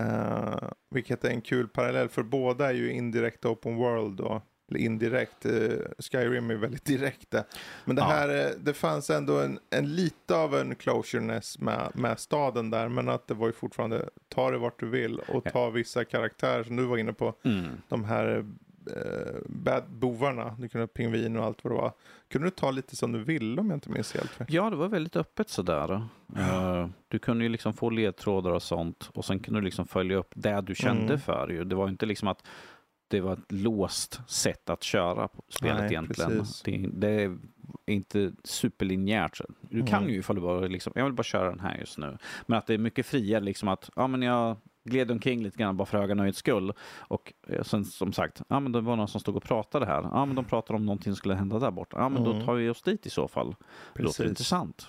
[0.00, 4.42] Uh, vilket är en kul parallell för båda är ju indirekt open world då.
[4.70, 7.44] Eller indirekt, uh, Skyrim är väldigt direkt där.
[7.84, 8.06] Men det Ja.
[8.08, 12.88] här, eh, det fanns ändå en, en lite av en closureness med, med staden där.
[12.88, 16.64] Men att det var ju fortfarande, ta det vart du vill och ta vissa karaktärer
[16.64, 17.34] som du var inne på.
[17.44, 17.66] Mm.
[17.88, 18.44] De här
[18.96, 21.92] uh, bad bovarna, du kunde ha pingvin och allt vad det var.
[22.28, 24.46] Kunde du ta lite som du ville om jag inte minns helt fel.
[24.50, 25.92] Ja, det var väldigt öppet sådär.
[26.36, 30.16] Eh, du kunde ju liksom få ledtrådar och sånt och sen kunde du liksom följa
[30.16, 31.18] upp det du kände Mm.
[31.20, 31.48] för.
[31.48, 31.64] Ju.
[31.64, 32.46] Det var inte liksom att
[33.08, 36.44] det var ett låst sätt att köra på spelet Nej, egentligen.
[36.64, 37.38] Det, det är
[37.86, 39.40] inte superlinjärt.
[39.60, 40.12] Du kan Mm.
[40.14, 42.18] ju ifall du bara liksom, jag vill bara köra den här just nu.
[42.46, 45.76] Men att det är mycket friare liksom att, ja men jag gled omkring lite grann
[45.76, 46.72] bara för höga nöjets skull.
[46.98, 50.02] Och eh, sen som sagt, ja men det var någon som stod och pratade här.
[50.02, 51.96] Ja men de pratade om någonting som skulle hända där borta.
[52.00, 52.46] Ja men då Mm.
[52.46, 53.54] tar vi oss dit i så fall.
[53.94, 54.30] Det låter Precis.
[54.30, 54.88] intressant.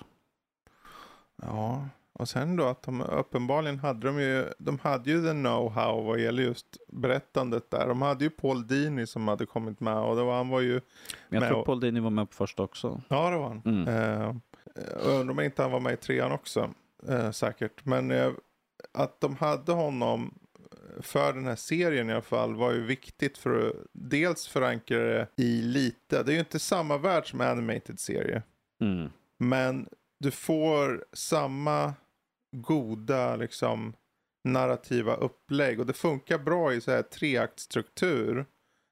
[1.41, 6.05] Ja, och sen då att de uppenbarligen hade de ju, de hade ju the know-how
[6.05, 7.88] vad gäller just berättandet där.
[7.88, 10.81] De hade ju Paul Dini som hade kommit med och det var, han var ju,
[11.29, 13.01] Men jag tror Paul Dini var med på första också.
[13.07, 13.62] ja det var han.
[13.65, 13.88] Mm.
[15.03, 16.69] Jag undrar om inte han var med i trean också,
[17.10, 17.86] eh, säkert.
[17.86, 18.31] Men eh,
[18.91, 20.39] att de hade honom
[21.02, 25.28] för den här serien i alla fall var ju viktigt för att dels förankra det
[25.36, 28.43] i lite, det är ju inte samma värld som animated serie.
[28.82, 29.10] Mm.
[29.38, 29.88] Men
[30.19, 31.93] du får samma
[32.56, 33.93] goda liksom
[34.43, 38.45] narrativa upplägg och det funkar bra i så här treaktstruktur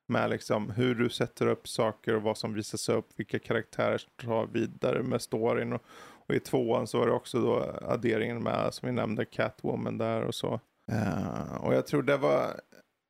[0.08, 4.12] med liksom hur du sätter upp saker och vad som visas upp, vilka karaktärer som
[4.28, 5.84] tar vidare med storyn och,
[6.28, 10.22] och i tvåan så var det också då adderingen med som vi nämnde Catwoman där
[10.22, 10.60] och så.
[10.92, 12.60] Eh, och jag tror det var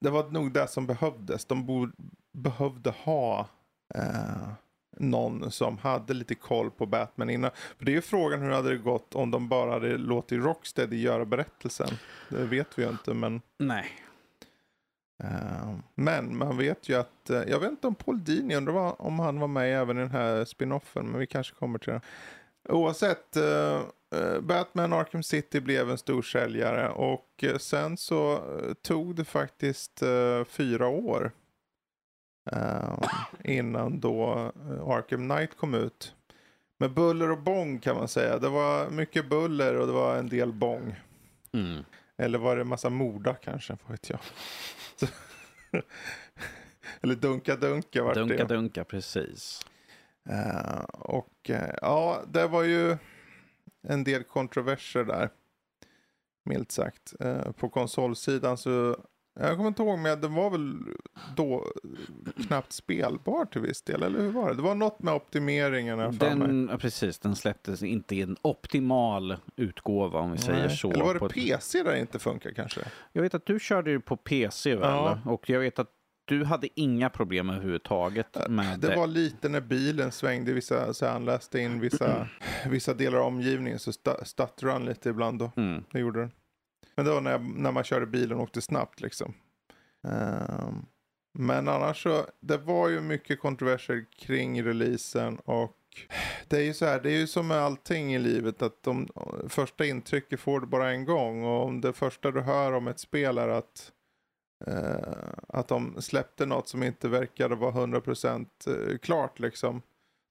[0.01, 1.45] det var nog det som behövdes.
[1.45, 1.91] De borde,
[2.33, 3.47] behövde ha
[3.95, 4.49] eh,
[4.97, 7.51] någon som hade lite koll på Batman innan.
[7.77, 11.01] För det är ju frågan hur hade det gått om de bara hade låtit Rocksteady
[11.01, 11.87] göra berättelsen.
[12.29, 13.41] Det vet vi ju inte men.
[13.57, 13.85] Nej.
[15.23, 19.39] eh, men man vet ju att, jag vet inte om Paul Dini, undrar om han
[19.39, 21.05] var med även i den här spinoffen.
[21.05, 22.01] Men vi kanske kommer till det.
[22.69, 23.81] Oavsett, eh,
[24.15, 29.25] eh, Batman Arkham City blev en stor säljare och eh, sen så eh, tog det
[29.25, 31.31] faktiskt eh, fyra år
[32.51, 32.97] eh,
[33.43, 34.51] innan då
[34.87, 36.13] Arkham Knight kom ut.
[36.79, 38.39] Med buller och bång kan man säga.
[38.39, 40.95] Det var mycket buller och det var en del bång.
[41.53, 41.83] Mm.
[42.17, 44.19] Eller var det en massa morda kanske, vad vet jag.
[44.95, 45.07] Så-
[47.01, 48.43] Eller dunka-dunka vart Dunka, det.
[48.55, 49.65] dunka, precis.
[50.29, 52.97] Eh, och eh, ja, det var ju
[53.87, 55.29] en del kontroverser där.
[56.45, 57.13] Milt sagt.
[57.19, 58.97] Eh, på konsolsidan så,
[59.39, 60.73] jag kommer inte ihåg men det var väl
[61.35, 61.65] då
[62.47, 64.55] knappt spelbar till viss del, eller hur var det?
[64.55, 66.47] Det var något med optimeringen för mig.
[66.47, 70.77] Den, ja, precis, den släpptes inte i en optimal utgåva om vi säger Nej.
[70.77, 70.91] så.
[70.91, 72.81] Eller var det på ett- PC där det inte funkar kanske?
[73.11, 74.81] Jag vet att du körde ju på PC väl?
[74.89, 75.19] Ja.
[75.25, 75.89] Och jag vet att
[76.25, 81.25] du hade inga problem överhuvudtaget med Det var lite när bilen svängde, vissa, så han
[81.25, 82.27] läste in vissa,
[82.69, 83.91] vissa delar av omgivningen så
[84.23, 85.51] stuttrade han lite ibland då.
[85.57, 85.83] Mm.
[85.91, 86.31] Det gjorde den.
[86.95, 89.33] Men det var när, när man körde bilen och åkte snabbt liksom.
[90.07, 90.85] Ehm,
[91.33, 95.77] men annars så, det var ju mycket kontroverser kring releasen och
[96.47, 99.07] det är ju så här, det är ju som med allting i livet att de
[99.49, 102.99] första intrycket får du bara en gång och om det första du hör om ett
[102.99, 103.91] spel är att
[104.67, 109.81] eh, att de släppte något som inte verkade vara 100% eh, klart liksom.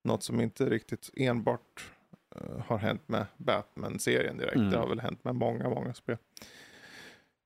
[0.05, 1.91] Något som inte riktigt enbart
[2.37, 4.57] eh, har hänt med Batman-serien direkt.
[4.57, 4.71] Mm.
[4.71, 6.17] Det har väl hänt med många, många spel.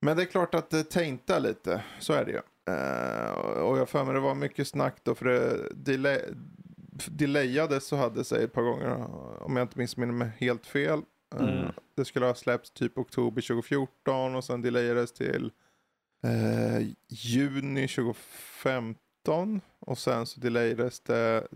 [0.01, 2.41] Men det är klart att det taintar lite, så är det ju.
[2.75, 3.31] Eh,
[3.63, 6.21] och jag för mig det var mycket snack då för det delay,
[7.07, 9.07] delayades så hade sig ett par gånger
[9.43, 11.03] om jag inte missminner mig helt fel.
[11.35, 11.73] Eh, Mm.
[11.95, 15.53] Det skulle ha släppts typ oktober 2014 och sen delayades till
[16.23, 21.47] eh, juni 2015 och sen så delayades det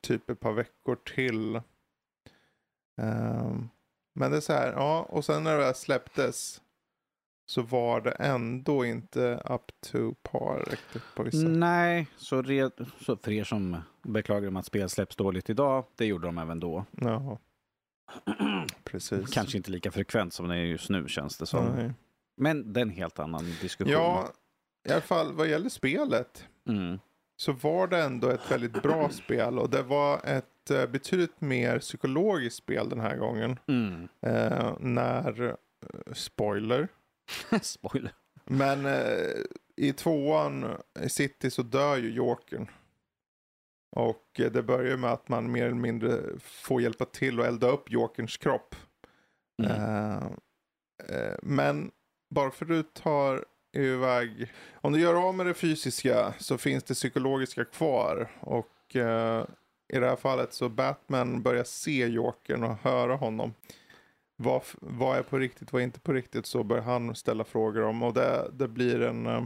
[0.00, 1.60] typ ett par veckor till.
[3.00, 3.68] Ehm,
[4.14, 6.60] men det är så här, ja, och sen när det väl släpptes
[7.46, 11.48] så var det ändå inte up to par riktigt på vissa.
[11.48, 16.06] Nej, så, re, så för er som beklagar om att spel släpps dåligt idag, det
[16.06, 16.84] gjorde de även då.
[16.90, 17.38] Ja,
[18.84, 19.30] precis.
[19.30, 21.66] Kanske inte lika frekvent som det är just nu känns det som.
[21.66, 21.92] Nej.
[22.40, 23.92] Men det är en helt annan diskussion.
[23.92, 24.32] Ja,
[24.88, 26.98] i alla fall vad gäller spelet Mm.
[27.36, 31.78] så var det ändå ett väldigt bra spel och det var ett eh, betydligt mer
[31.78, 33.58] psykologiskt spel den här gången.
[33.68, 34.08] Mm.
[34.26, 35.54] Eh, när, eh,
[36.12, 36.88] spoiler,
[37.62, 38.12] Spoiler.
[38.44, 39.40] men eh,
[39.76, 40.66] i tvåan
[41.00, 42.70] i City så dör ju Jokern.
[43.96, 47.68] Och eh, det börjar med att man mer eller mindre får hjälpa till att elda
[47.68, 48.74] upp Jokerns kropp.
[49.62, 49.70] Mm.
[49.72, 50.22] Eh,
[51.08, 51.90] eh, men
[52.30, 56.94] bara för du tar iväg, om du gör av med det fysiska så finns det
[56.94, 58.30] psykologiska kvar.
[58.40, 59.44] Och eh,
[59.92, 63.54] i det här fallet så Batman börjar se Jokern och höra honom.
[64.36, 67.82] Vad, vad är på riktigt, vad är inte på riktigt, så börjar han ställa frågor
[67.82, 68.02] om.
[68.02, 69.44] Och det, det blir en, eh,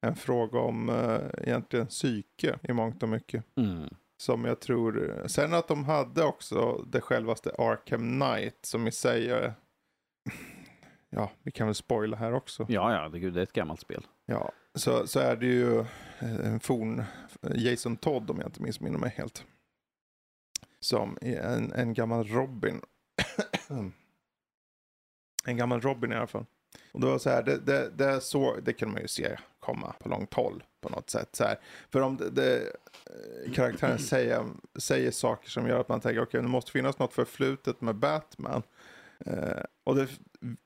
[0.00, 3.44] en fråga om eh, egentligen psyke i mångt och mycket.
[3.56, 3.88] Mm.
[4.20, 9.30] Som jag tror, sen att de hade också det självaste Arkham Knight som i sig
[9.30, 9.54] är,
[11.10, 12.66] ja vi kan väl spoila här också.
[12.68, 14.06] Ja, ja, det, är ett gammalt spel.
[14.26, 15.78] Ja, så, så är det ju
[16.18, 17.04] eh, en forn
[17.54, 19.44] Jason Todd om jag inte missminner mig helt.
[20.80, 22.80] Som är en, en gammal Robin.
[25.44, 26.46] en gammal Robin i alla fall.
[26.92, 29.94] Och det var så här, det, det, det, så, det kan man ju se komma
[30.00, 31.36] på långt håll på något sätt.
[31.36, 31.58] Så här.
[31.90, 34.46] För om det, det, eh, karaktären säger,
[34.78, 38.62] säger saker som gör att man tänker okej, det måste finnas något förflutet med Batman.
[39.26, 40.08] Eh, och det,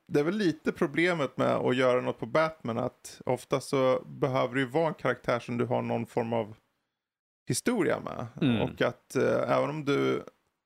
[0.08, 4.54] det är väl lite problemet med att göra något på Batman att ofta så behöver
[4.54, 6.56] det ju vara en karaktär som du har någon form av
[7.48, 8.26] historia med.
[8.40, 8.62] Mm.
[8.62, 10.16] Och att eh, även om du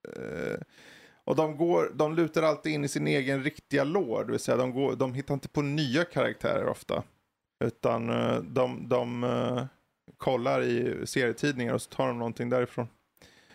[0.09, 0.61] eh,
[1.25, 4.25] och de, går, de lutar alltid in i sin egen riktiga lår.
[4.25, 7.03] Det vill säga de, går, de hittar inte på nya karaktärer ofta.
[7.65, 9.65] Utan eh, de, de eh,
[10.17, 12.89] kollar i serietidningar och så tar de någonting därifrån.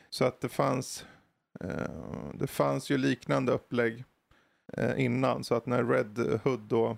[0.09, 1.05] Så att det fanns,
[1.59, 4.03] eh, det fanns ju liknande upplägg
[4.77, 5.43] Eh, innan.
[5.43, 6.97] Så att när Red Hood då,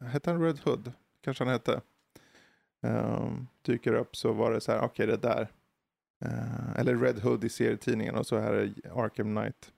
[0.00, 0.92] hette han Red Hood?
[1.24, 1.80] Kanske han hette.
[2.82, 5.48] Eh, dyker upp så var det så här, okej det där.
[6.24, 8.72] Eh, eller Red Hood i serietidningen och så här är
[9.04, 9.70] Arkham Knight.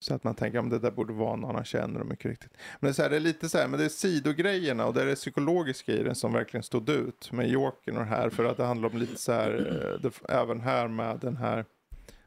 [0.00, 2.52] Så att man tänker om det där borde vara någon han känner och mycket riktigt.
[2.80, 4.94] Men det är, så här, det är lite så här, men det är sidogrejerna och
[4.94, 8.30] det är det psykologiska i den som verkligen stod ut med Jokern och det här.
[8.30, 11.64] För att det handlar om lite så här, eh, det, även här med den här,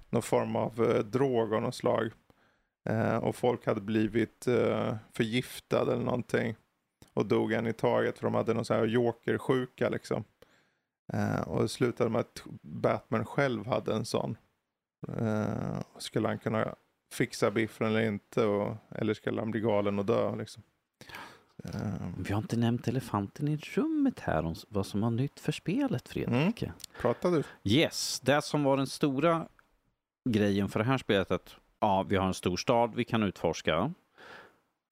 [0.10, 2.12] någon form av eh, drog av något slag.
[2.89, 6.56] Eh, och folk hade blivit eh, förgiftade eller någonting.
[7.13, 10.24] Och dog en i taget för de hade någon så här jokersjuka liksom.
[11.13, 14.38] Eh, och det slutade med att Batman själv hade en sån.
[15.17, 16.76] Eh, skulle han kunna
[17.13, 18.46] fixa biffen eller inte?
[18.46, 20.63] Och, eller skulle han bli galen och dö liksom?
[21.63, 25.52] Eh, Vi har inte nämnt elefanten i rummet här, om vad som var nytt för
[25.52, 26.63] spelet, Fredrik.
[27.02, 27.44] pratade du?
[27.72, 29.48] Yes, det som var den stora
[30.30, 33.94] grejen för det här spelet ja, vi har en stor stad vi kan utforska.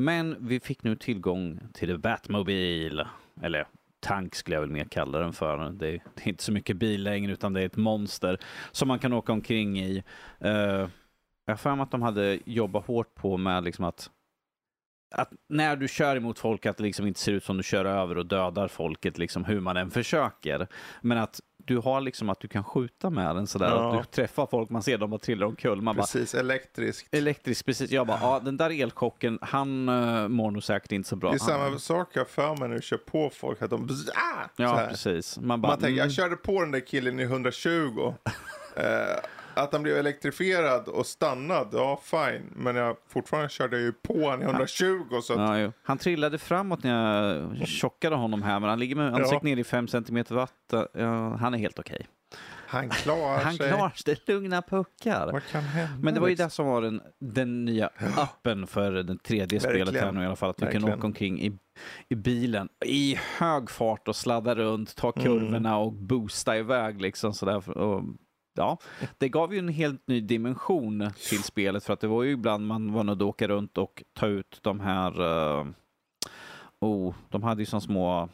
[0.03, 3.07] Men vi fick nu tillgång till The Batmobile,
[3.41, 3.67] eller
[3.99, 5.69] tank skulle jag väl mer kalla den för.
[5.69, 8.37] Det är, det är inte så mycket bil längre utan det är ett monster
[8.71, 10.03] som man kan åka omkring i.
[10.45, 10.89] Uh,
[11.45, 14.09] jag har för mig att de hade jobbat hårt på med liksom att
[15.15, 17.85] att när du kör emot folk att det liksom inte ser ut som du kör
[17.85, 20.67] över och dödar folket liksom hur man än försöker.
[21.01, 23.69] Men att du har liksom att du kan skjuta med den sådär.
[23.69, 23.99] Ja.
[23.99, 25.81] Att du träffar folk, man ser dem och trillar omkull.
[25.81, 27.13] Man bara, Precis, elektriskt.
[27.13, 27.91] elektriskt, precis.
[27.91, 31.29] Jag bara, ja den där elchocken, han uh, mår nog säkert inte så bra.
[31.31, 33.61] Det är samma Han- sak jag för mig när du kör på folk.
[33.61, 35.37] Att de bzz, ah, Ja, precis.
[35.39, 38.13] Man bara, Man tänker, jag mm, körde på den där killen i 120.
[38.75, 38.83] eh,
[39.63, 42.53] att han blev elektrifierad och stannad, ja fine.
[42.55, 45.19] Men jag fortfarande körde ju på honom i 120.
[45.23, 45.71] Så att, Ja.
[45.83, 49.63] Han trillade framåt när jag chockade honom här, men han ligger med ansiktet ner i
[49.63, 50.87] fem centimeter vatten.
[50.93, 52.07] Ja, han är helt okej.
[52.67, 53.69] han klarar Han sig.
[53.69, 55.29] klarar sig, lugna puckar.
[55.31, 55.93] Vad kan hända?
[56.01, 56.45] Men det var ju liksom?
[56.47, 60.35] det som var den, den nya appen för den tredje spelet här nu i alla
[60.35, 60.49] fall.
[60.49, 61.57] Att du kan åka omkring i,
[62.09, 65.25] i bilen i hög fart och sladda runt, ta Mm.
[65.27, 67.77] kurvorna och boosta iväg liksom sådär.
[67.77, 68.03] Och,
[68.59, 68.77] ja,
[69.17, 72.67] det gav ju en helt ny dimension till spelet för att det var ju ibland
[72.67, 75.67] man var nödd att åka runt och ta ut de här, uh,
[76.79, 78.29] oh, de hade ju som små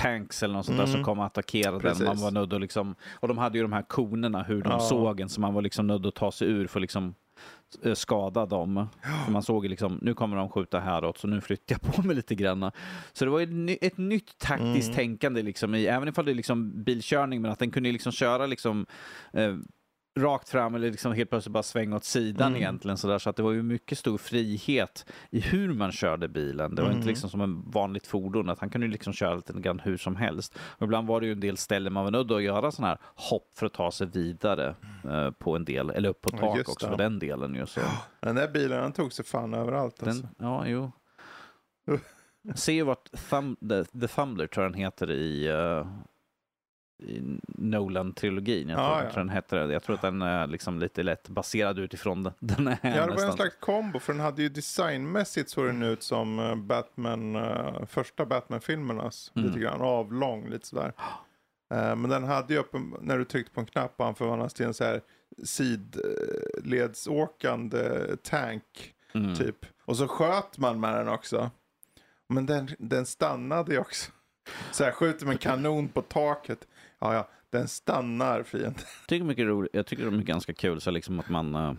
[0.00, 0.94] tanks eller något sånt där Mm.
[0.96, 1.98] som kom och attackerade Precis.
[1.98, 2.06] den.
[2.08, 4.80] Man var nödd att liksom, och de hade ju de här konerna, hur de Ja.
[4.80, 7.14] såg en, så man var liksom nödd att ta sig ur för att liksom
[7.94, 8.86] skada dem.
[9.24, 12.16] För man såg liksom, nu kommer de skjuta häråt, så nu flyttar jag på mig
[12.16, 12.70] lite grann.
[13.12, 14.96] Så det var ett, ett nytt taktiskt Mm.
[14.96, 18.46] tänkande, liksom i, även ifall det är liksom bilkörning, men att den kunde liksom köra
[18.46, 18.86] liksom
[19.32, 19.56] eh,
[20.18, 22.60] rakt fram eller liksom helt plötsligt bara svänga åt sidan Mm.
[22.62, 22.96] egentligen.
[22.96, 26.74] Så, där, så att det var ju mycket stor frihet i hur man körde bilen.
[26.74, 26.96] Det var Mm.
[26.98, 29.96] inte liksom som en vanligt fordon, att han kunde ju liksom köra lite grann hur
[29.96, 30.58] som helst.
[30.58, 32.98] Och ibland var det ju en del ställen man var nödd att göra sådana här
[33.30, 36.56] hopp för att ta sig vidare eh, på en del, eller upp på Ja, tak
[36.58, 36.90] just också det.
[36.90, 37.54] för den delen.
[37.54, 37.80] Ju, så.
[38.20, 40.02] Den där bilen han tog sig fan överallt.
[40.02, 40.22] Alltså.
[40.22, 40.92] Den, ja, jo.
[41.90, 41.98] Uh.
[42.74, 45.84] Ju vart Thum, the, the Thumbler tror jag den heter i, i
[47.48, 48.68] Nolan-trilogin.
[48.68, 49.04] Jag, Ja, tror, ja.
[49.04, 49.72] jag tror den heter det.
[49.72, 52.32] Jag tror att den är liksom lite lätt baserad utifrån den.
[52.40, 53.32] den är Ja, det var en nästan.
[53.32, 58.26] slags kombo för den hade ju designmässigt såg den ut som eh, Batman, eh, första
[58.26, 59.32] Batman-filmernas.
[59.36, 59.48] Mm.
[59.48, 60.92] Lite grann avlång, lite sådär.
[61.72, 64.66] Eh, men den hade ju uppen, när du tryckte på en knapp han förvandlades till
[64.66, 65.00] en så här
[65.44, 69.34] sidledsåkande tank Mm.
[69.34, 69.66] typ.
[69.84, 71.50] Och så sköt man med den också.
[72.28, 74.12] Men den, den stannade ju också.
[74.72, 76.66] Så här skjuter med en kanon på taket.
[77.00, 78.74] Ja, ja, den stannar fienden.
[78.76, 81.54] Jag tycker, mycket roligt, jag tycker de är ganska kul, så liksom att man...
[81.54, 81.72] eh,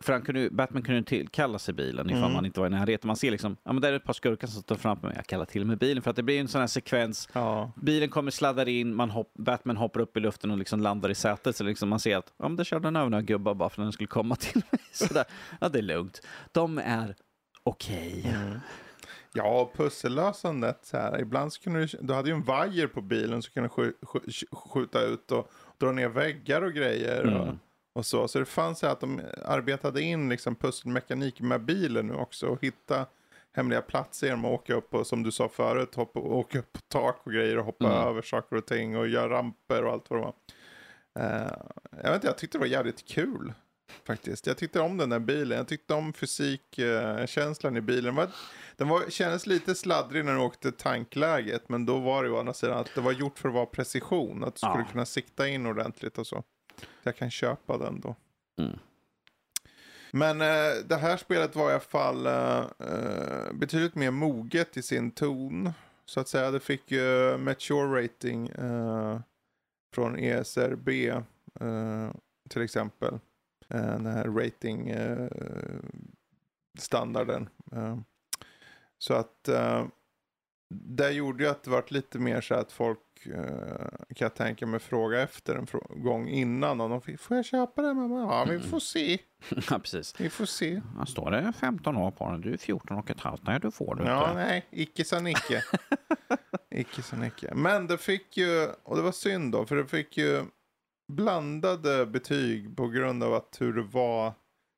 [0.00, 2.32] För han kunde, Batman kunde ju tillkalla sig bilen ifall Mm.
[2.32, 3.06] man inte var i närheten.
[3.08, 5.16] Man ser liksom, ja men där är ett par skurkar som står framför mig.
[5.16, 7.28] Jag kallar till mig bilen för att det blir en sån här sekvens.
[7.32, 11.10] Ja, Bilen kommer sladdar in, man hopp, Batman hoppar upp i luften och liksom landar
[11.10, 11.56] i sätet.
[11.56, 13.82] Så liksom man ser att ja, men där körde den över några gubbar bara för
[13.82, 14.80] att den skulle komma till mig.
[14.92, 15.24] Sådär.
[15.60, 16.20] Ja, det är lugnt.
[16.52, 17.14] De är
[17.62, 18.34] okej.
[19.38, 21.20] Ja och pussellösandet så här.
[21.20, 24.46] Ibland så kunde du, du hade ju en vajer på bilen så kunde du skj,
[24.52, 27.26] skjuta ut och dra ner väggar och grejer.
[27.26, 27.58] Och, Mm.
[27.92, 28.28] och så.
[28.28, 32.62] Så det fanns så att de arbetade in liksom pusselmekanik med bilen nu också och
[32.64, 33.06] hitta
[33.52, 36.80] hemliga platser genom att åka upp och som du sa förut, hoppa, åka upp på
[36.88, 38.08] tak och grejer och hoppa Mm.
[38.08, 40.34] över saker och ting och göra ramper och allt vad det var.
[41.24, 41.52] Eh,
[41.90, 43.52] jag vet inte, jag tyckte det var jävligt kul
[44.04, 44.46] faktiskt.
[44.46, 45.58] Jag tyckte om den där bilen.
[45.58, 48.04] Jag tyckte om fysikkänslan i bilen.
[48.04, 48.28] Den, var,
[48.76, 51.68] den var, kändes lite sladdrig när den åkte tankläget.
[51.68, 53.66] Men då var det ju å andra sidan att det var gjort för att vara
[53.66, 54.44] precision.
[54.44, 54.88] Att du skulle Ja.
[54.92, 56.42] kunna sikta in ordentligt och så.
[57.02, 58.16] Jag kan köpa den då.
[58.58, 58.78] Mm.
[60.12, 62.64] Men eh, det här spelet var i alla fall eh,
[63.52, 65.72] betydligt mer moget i sin ton.
[66.04, 66.50] Så att säga.
[66.50, 68.52] Det fick ju mature rating
[69.94, 70.88] från ESRB
[72.48, 73.18] till exempel.
[73.74, 75.28] Eh, den här rating eh,
[76.78, 77.48] standarden.
[77.72, 77.98] Eh,
[78.98, 79.48] så att
[80.70, 84.80] det gjorde ju att det vart lite mer så att folk kan jag tänka mig
[84.80, 85.66] fråga efter en
[86.02, 86.80] gång innan.
[86.80, 87.94] Om de fick, får jag köpa det?
[87.94, 89.18] mamma?" Ja, vi får se.
[89.70, 90.20] ja, precis.
[90.20, 90.82] Vi får se.
[90.96, 92.40] Här står det 15 år på den.
[92.40, 93.42] Du är 14 och ett halvt.
[93.46, 95.62] Nej, du får det Ja, nej, icke sa Nicke.
[96.70, 97.54] icke sa Nicke.
[97.54, 100.44] Men det fick ju, och det var synd då, för det fick ju
[101.08, 104.24] blandade betyg på grund av att hur det var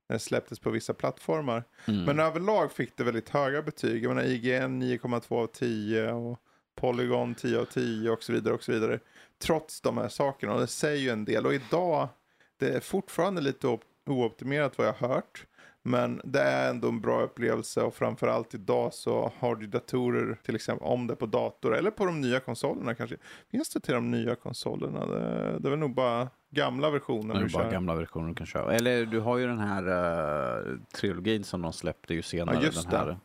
[0.09, 1.65] när det släpptes på vissa plattformar.
[1.87, 2.05] Mm.
[2.05, 4.05] Men överlag fick det väldigt höga betyg.
[4.05, 6.39] Jag menar IGN 9,2 av 10 och
[6.77, 8.99] Polygon 10 av 10 och så vidare och så vidare.
[9.39, 11.47] Trots de här sakerna och det säger ju en del.
[11.47, 12.09] Och idag,
[12.59, 15.47] det är fortfarande lite op- ooptimerat vad jag har hört.
[15.83, 20.55] Men det är ändå en bra upplevelse och framförallt idag så har du datorer till
[20.55, 23.17] exempel om det på dator eller på de nya konsolerna kanske.
[23.51, 25.07] Finns det till de nya konsolerna?
[25.07, 27.71] Det, det är väl nog bara gamla versioner Det är bara kör.
[27.71, 28.75] gamla versioner du kan köra.
[28.75, 32.57] Eller du har ju den här uh, trilogin som de släppte ju senare.
[32.57, 33.17] Ja, just den här det.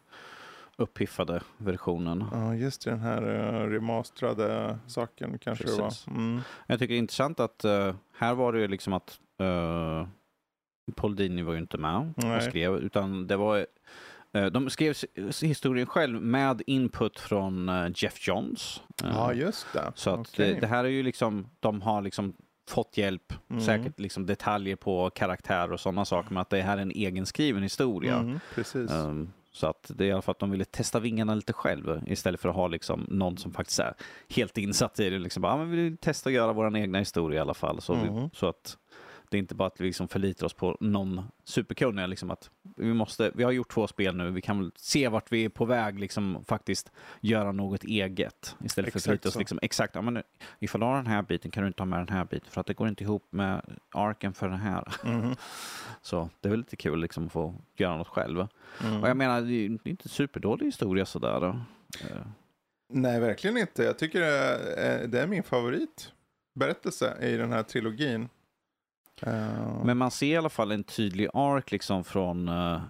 [0.78, 2.24] uppiffade versionen.
[2.32, 6.08] Ja, just det, den här uh, remasterade saken kanske det Precis.
[6.08, 6.16] var.
[6.16, 6.42] Mm.
[6.68, 10.08] Jag tycker det är intressant att eh, här var det ju liksom att uh,
[10.96, 12.38] Paul Dini var ju inte med Nej.
[12.38, 13.66] och skrev, utan det var
[14.34, 14.96] eh, de skrev
[15.42, 18.82] historien själv med input från eh, Jeff Johns.
[19.04, 19.92] Eh, Ja, just det.
[19.96, 20.58] Så att Okej.
[20.62, 22.34] det, här är ju liksom, de har liksom
[22.70, 23.62] fått hjälp, Mm.
[23.62, 27.64] säkert liksom detaljer på karaktär och sådana saker, men att det här är en egenskriven
[27.64, 28.16] historia.
[28.16, 28.92] Mm, precis.
[28.92, 32.02] Um, så att det är i alla fall att de ville testa vingarna lite själv
[32.08, 33.94] istället för att ha liksom någon som faktiskt är
[34.30, 35.20] helt insatt i det.
[35.20, 37.82] Liksom bara, ah, men vi vill testa att göra vår egna historia i alla fall.
[37.82, 38.30] Så, vi, Mm.
[38.34, 38.78] så att
[39.30, 42.08] det är inte bara att vi liksom förlitar oss på någon superkunnig.
[42.08, 45.32] Liksom att vi, måste, vi har gjort två spel nu, vi kan väl se vart
[45.32, 48.56] vi är på väg, liksom faktiskt göra något eget.
[48.64, 50.24] Istället för att förlita oss liksom, exakt, ja, men
[50.60, 52.62] ifall du har den här biten kan du inte ha med den här biten för
[52.62, 53.62] att det går inte ihop med
[53.92, 54.88] arken för den här.
[55.04, 55.36] Mhm.
[56.02, 58.48] Så det är väl lite kul liksom att få göra något själv.
[58.84, 59.04] Mm.
[59.04, 61.40] Och jag menar, det är inte en superdålig historia sådär.
[61.40, 61.48] då.
[62.10, 62.26] Eh,
[62.90, 63.84] Nej, verkligen inte.
[63.84, 68.30] Jag tycker det är, det är min favoritberättelse i den här trilogin.
[69.22, 72.82] Eh, Men man ser i alla fall en tydlig ark liksom från eh,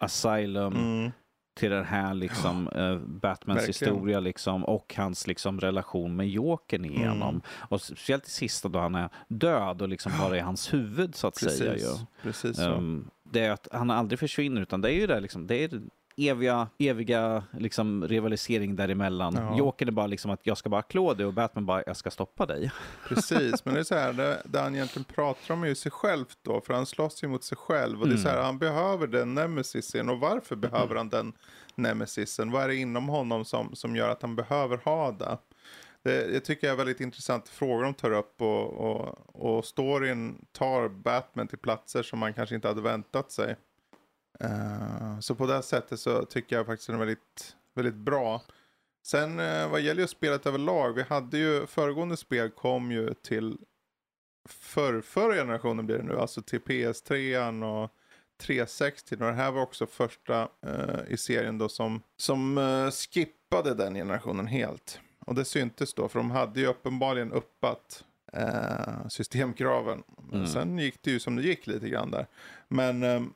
[0.00, 1.10] Asylum mm,
[1.56, 3.94] till den här liksom eh, Batmans Verkligen.
[3.94, 7.28] historia liksom och hans liksom relation med Jokern igenom.
[7.28, 7.40] Mm.
[7.50, 11.26] Och speciellt i sista då han är död och liksom bara i hans huvud så
[11.26, 11.72] att säga.
[11.72, 12.06] precis, Ju.
[12.22, 12.70] precis så.
[12.72, 15.80] Um, det är att han aldrig försvinner utan det är ju det liksom, det är
[16.18, 19.34] eviga, eviga liksom rivalisering däremellan.
[19.34, 19.58] Ja.
[19.58, 22.10] Jokern är bara liksom att jag ska bara klå dig och Batman bara jag ska
[22.10, 22.70] stoppa dig.
[23.08, 25.92] Precis, men det är så här, det, det han egentligen pratar om är ju sig
[25.92, 28.00] själv då, för han slåss ju mot sig själv.
[28.02, 28.44] Och det är så här, Mm.
[28.46, 31.32] han behöver den nemesisen, och varför behöver han den
[31.74, 32.50] nemesisen?
[32.50, 35.38] Vad är det inom honom som, som gör att han behöver ha det?
[36.02, 39.18] det jag tycker jag är väldigt intressanta frågor de tar upp och, och,
[39.58, 43.56] och storyn tar Batman till platser som man kanske inte hade väntat sig.
[44.44, 48.42] Eh, så på det sättet så tycker jag faktiskt den är väldigt, väldigt bra.
[49.06, 53.58] Sen eh, vad gäller ju spelet överlag, vi hade ju föregående spel kom ju till
[54.48, 57.90] för, förra generationen blir det nu, alltså till PS3 och
[58.40, 63.94] 360 och det här var också första eh, i serien då som, som skippade den
[63.94, 65.00] generationen helt.
[65.26, 68.04] Och det syntes då, för de hade ju uppenbarligen uppat
[69.08, 70.02] systemkraven.
[70.32, 70.46] Mm.
[70.46, 72.26] sen gick det ju som det gick lite grann där.
[72.68, 73.32] Men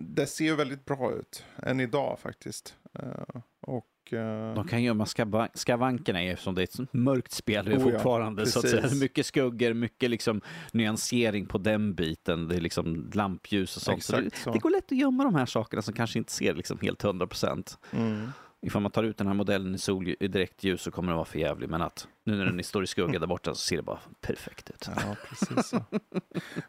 [0.00, 2.74] det ser ju väldigt bra ut, än idag faktiskt.
[2.98, 7.68] Eh, och, eh, De kan gömma skava- skavankerna eftersom det är ett sånt mörkt spel
[7.68, 8.46] Oh ja, fortfarande.
[8.46, 8.94] så att säga.
[9.00, 10.40] Mycket skuggor, mycket liksom
[10.72, 12.48] nyansering på den biten.
[12.48, 14.04] Det är liksom lampljus och sånt.
[14.04, 14.52] Så det, så.
[14.52, 17.26] det går lätt att gömma de här sakerna som kanske inte ser liksom helt 100
[17.26, 17.78] procent.
[17.92, 18.28] Mm.
[18.60, 21.24] Ifall man tar ut den här modellen i, sol, i direktljus så kommer den vara
[21.26, 21.68] för jävlig.
[21.68, 24.70] Men att nu när den står i skugga där borta så ser det bara perfekt
[24.70, 24.88] ut.
[24.96, 25.84] Ja, precis så.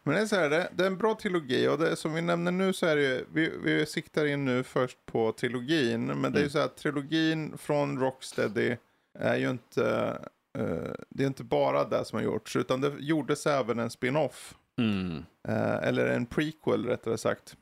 [0.02, 2.20] Men det är så här, det, det är en bra trilogi och det, som vi
[2.22, 6.06] nämner nu så är det ju, vi, vi siktar in nu först på trilogin.
[6.06, 6.50] Men det är ju Mm.
[6.50, 8.76] så här trilogin från Rocksteady
[9.18, 10.18] är ju inte,
[10.58, 14.54] eh, det är inte bara det som har gjorts, utan det gjordes även en spin-off.
[14.78, 15.24] Mm.
[15.48, 17.56] Eh, eller en prequel rättare sagt.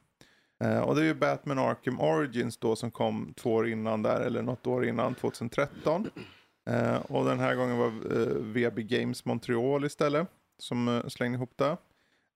[0.64, 4.20] Eh, och det är ju Batman Arkham Origins då som kom två år innan där,
[4.20, 6.11] eller något år innan, 2013.
[6.70, 10.28] Eh, och den här gången var eh, VB Games Montreal istället
[10.59, 11.76] som eh, slängde ihop det.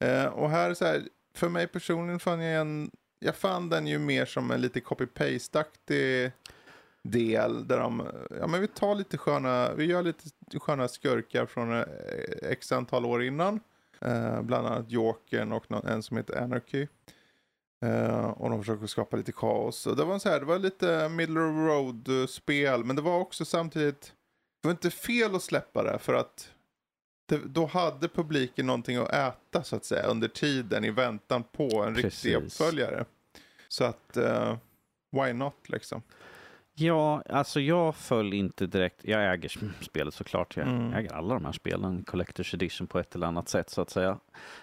[0.07, 1.03] Eh, och här så här,
[1.35, 6.33] för mig personligen fann jag en, jag fann den ju mer som en lite copy-paste-aktig
[7.03, 8.07] del där de,
[8.41, 10.25] ja men vi tar lite sköna, vi gör lite
[10.61, 11.85] sköna skurkar från
[12.43, 13.61] x antal år innan.
[14.01, 16.87] Eh, bland annat Jokern och någon, en som heter Anarchy.
[17.83, 19.87] Eh, och de försöker skapa lite kaos.
[19.87, 22.85] Och det var, så här, det var lite middle of road-spel.
[22.85, 24.13] Men det var också samtidigt,
[24.63, 25.99] det var inte fel att släppa det.
[25.99, 26.51] För att
[27.29, 30.07] det, då hade publiken någonting att äta så att säga.
[30.07, 32.61] Under tiden i väntan på en riktig Precis.
[32.61, 33.05] uppföljare.
[33.69, 34.57] Så att, eh,
[35.13, 36.03] why not liksom.
[36.75, 39.05] Ja, alltså jag föll inte direkt.
[39.05, 40.57] Jag äger sp- spelet såklart.
[40.57, 40.93] Jag Mm.
[40.93, 44.19] äger alla de här spelen, Collector's Edition på ett eller annat sätt så att säga.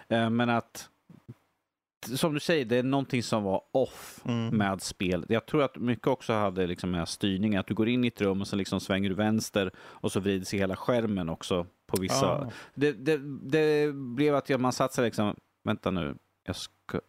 [0.08, 0.88] Eh, Men att,
[2.06, 4.56] som du säger, det är någonting som var off Mm.
[4.56, 5.24] med spel.
[5.28, 8.20] Jag tror att mycket också hade liksom med styrning, att du går in i ett
[8.20, 12.00] rum och sen liksom svänger du vänster och så vrider sig hela skärmen också på
[12.00, 12.26] vissa.
[12.32, 13.16] Ah, Det, det,
[13.50, 16.14] det blev att man satt sig liksom, vänta nu,
[16.46, 17.00] jag ska,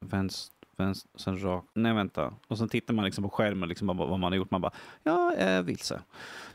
[0.00, 2.34] vänster, vänster, sen rakt, nej vänta.
[2.48, 4.72] Och sen tittar man liksom på skärmen, liksom vad, vad man har gjort, man bara,
[5.02, 6.00] ja, jag är vilse.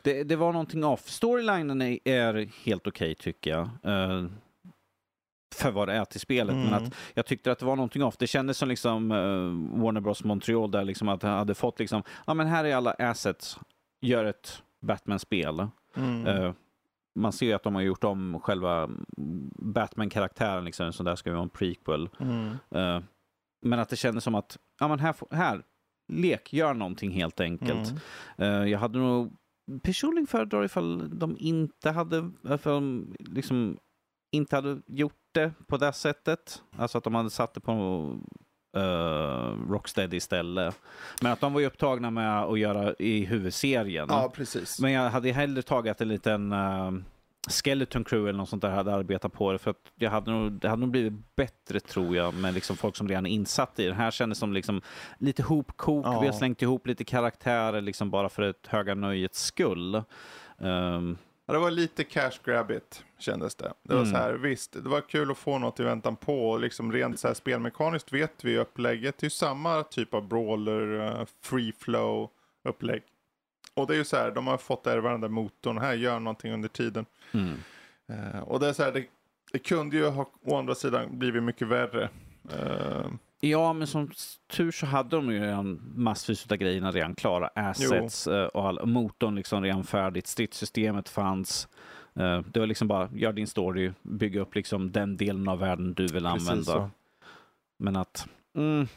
[0.01, 1.09] Det, det var någonting off.
[1.09, 3.69] Storylinen är, är helt okej tycker jag.
[3.83, 4.25] eh,
[5.55, 6.83] för vad det är till spelet, men Mm.
[6.83, 8.17] att jag tyckte att det var någonting off.
[8.17, 12.03] Det kändes som liksom eh, Warner Bros Montreal där liksom att jag hade fått liksom,
[12.27, 13.59] ja men här är alla assets,
[14.01, 15.67] gör ett Batman-spel.
[15.95, 16.27] mm.
[16.27, 16.53] Eh,
[17.19, 18.89] man ser ju att de har gjort om själva
[19.57, 22.09] Batman-karaktären, liksom, så där ska vi vara en prequel.
[22.19, 22.47] Mm.
[22.71, 23.01] Eh,
[23.61, 25.61] men att det kändes som att, ja men här, här
[26.13, 27.93] lek, gör någonting helt enkelt.
[28.37, 29.35] Eh, jag hade nog
[29.83, 33.77] personligen föredrar ifall de inte hade, ifall de liksom
[34.31, 36.61] inte hade gjort det på det sättet.
[36.77, 37.73] Alltså att de hade satt det på
[38.77, 40.79] uh, Rocksteady istället.
[41.21, 44.07] Men att de var ju upptagna med att göra i huvudserien.
[44.09, 44.79] Ja, precis.
[44.79, 46.91] Men jag hade hellre tagit en liten uh,
[47.49, 49.57] Skeleton Crew eller något sånt där hade arbetat på det.
[49.57, 52.95] För att jag hade nog, det hade nog blivit bättre tror jag med liksom folk
[52.95, 53.93] som redan är insatt i det.
[53.93, 54.81] här kändes som liksom
[55.17, 56.05] lite hopkok.
[56.05, 56.19] Ja.
[56.19, 60.03] Vi har slängt ihop lite karaktärer liksom bara för ett höga nöjets skull.
[61.49, 63.73] Ja, det var lite cash grab it, kändes det.
[63.83, 64.11] Det var Mm.
[64.13, 66.57] så här, visst, det var kul att få något i väntan på.
[66.57, 69.17] Liksom rent så här spelmekaniskt vet vi upplägget.
[69.17, 72.29] Det är ju samma typ av brawler, eh, free flow
[72.63, 73.01] upplägg.
[73.73, 75.77] Och det är ju så här, de har fått ärva den där motorn.
[75.77, 77.05] Här, gör någonting under tiden.
[77.31, 77.53] mm.
[78.09, 79.05] Eh, och det är så här, det,
[79.51, 82.09] det kunde ju ha å andra sidan blivit mycket värre.
[82.53, 83.05] Eh,
[83.41, 84.11] Ja, men som
[84.51, 87.47] tur så hade de ju redan massvis av grejerna redan klara.
[87.55, 90.27] Assets eh, och all, motorn liksom redan färdigt.
[90.27, 91.67] Stridssystemet fanns.
[92.15, 95.93] Eh, Det var liksom bara, gör din story, bygga upp liksom den delen av världen
[95.93, 96.63] du vill precis använda.
[96.63, 96.89] så.
[97.77, 98.87] Men att mm,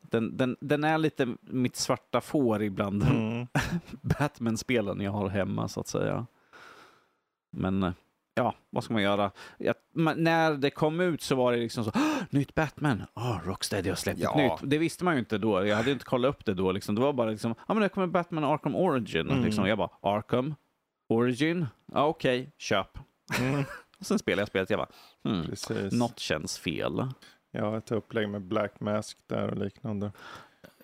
[0.00, 3.02] den, den, den är lite mitt svarta får ibland.
[3.02, 3.46] Mm.
[4.02, 6.26] Batman-spelen jag har hemma så att säga.
[7.50, 7.92] Men eh,
[8.34, 9.30] ja, vad ska man göra?
[9.58, 13.38] Jag, men när det kom ut så var det liksom så, "Åh, nytt Batman, oh,
[13.44, 14.36] Rocksteady har släppt ett Ja.
[14.36, 14.70] nytt.
[14.70, 16.72] Det visste man ju inte då, jag hade inte kollat upp det då.
[16.72, 16.94] Liksom.
[16.94, 19.30] Det var bara liksom, ja men det kommer Batman Arkham Origin.
[19.30, 19.44] Mm.
[19.44, 19.66] Liksom.
[19.66, 20.54] Jag bara, Arkham
[21.14, 21.66] Origin?
[21.92, 22.98] Ja okej, köp.
[23.40, 23.64] Mm.
[23.98, 24.88] Och sen spelade jag spelet, jag bara,
[25.24, 25.92] hmm, Precis.
[25.92, 27.06] något känns fel.
[27.50, 30.12] Ja, ett upplägg med Black Mask där och liknande.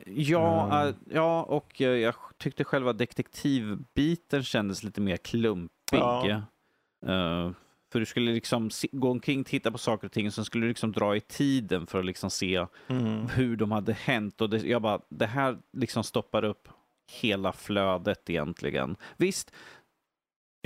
[0.07, 0.95] Ja, Mm.
[1.11, 5.99] ja och eh, jag tyckte själva detektivbiten kändes lite mer klumpig.
[5.99, 6.27] Ja.
[7.07, 7.51] Eh,
[7.93, 10.69] för du skulle liksom gå omkring, titta på saker och ting, och sen skulle du
[10.69, 13.27] liksom dra i tiden för att liksom se Mm.
[13.29, 14.41] hur de hade hänt.
[14.41, 16.69] Och det, jag bara, det här liksom stoppar upp
[17.21, 18.97] hela flödet egentligen.
[19.17, 19.53] Visst,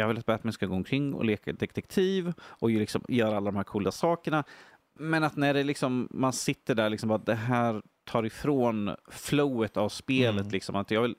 [0.03, 3.51] jag vill att Batman ska gå omkring och leka detektiv och ju liksom göra alla
[3.51, 4.45] de här coola sakerna.
[4.99, 9.77] Men att när det liksom, man sitter där, liksom att det här tar ifrån flowet
[9.77, 10.41] av spelet.
[10.41, 10.53] Mm.
[10.53, 11.15] Liksom, att jag vill,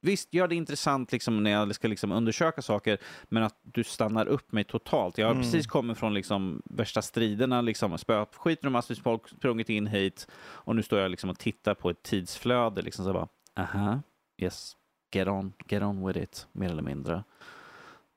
[0.00, 4.26] visst, gör det intressant liksom, när jag ska liksom undersöka saker, men att du stannar
[4.26, 5.18] upp mig totalt.
[5.18, 5.42] Jag har Mm.
[5.42, 10.26] precis kommit från liksom, värsta striderna, liksom, spöat skiten och massvis folk, sprungit in hit
[10.42, 12.82] och nu står jag liksom och tittar på ett tidsflöde.
[12.82, 14.00] Liksom, så bara, aha,
[14.38, 14.76] yes,
[15.14, 17.24] get on, get on with it, mer eller mindre.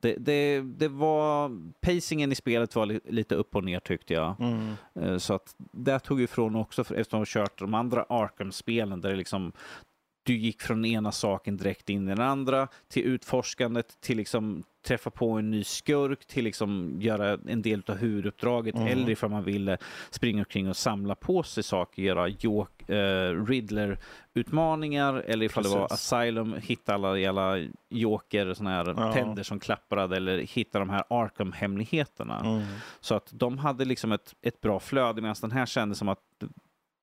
[0.06, 1.50] Det, det, det var,
[1.80, 4.40] pacingen i spelet var li, lite upp och ner tyckte jag.
[4.40, 4.74] Mm.
[5.00, 9.16] Eh, Så att det tog ifrån också, eftersom har kört de andra Arkham-spelen där det
[9.16, 9.52] liksom
[10.26, 14.62] du gick från den ena saken direkt in i den andra, till utforskandet, till liksom
[14.86, 18.86] träffa på en ny skurk, till liksom göra en del av huvuduppdraget, Mm.
[18.88, 19.78] eller ifall man ville
[20.10, 25.88] springa omkring och samla på sig saker, göra Jok- eh, Riddler-utmaningar, eller ifall det var
[25.88, 26.12] Precis.
[26.12, 27.56] Asylum, hitta alla jävla
[27.90, 29.12] joker, såna här Ja.
[29.12, 32.40] tänder som klapprade, eller hitta de här Arkham-hemligheterna.
[32.40, 32.62] Mm.
[33.00, 36.18] Så att de hade liksom ett, ett bra flöde medan den här kändes som att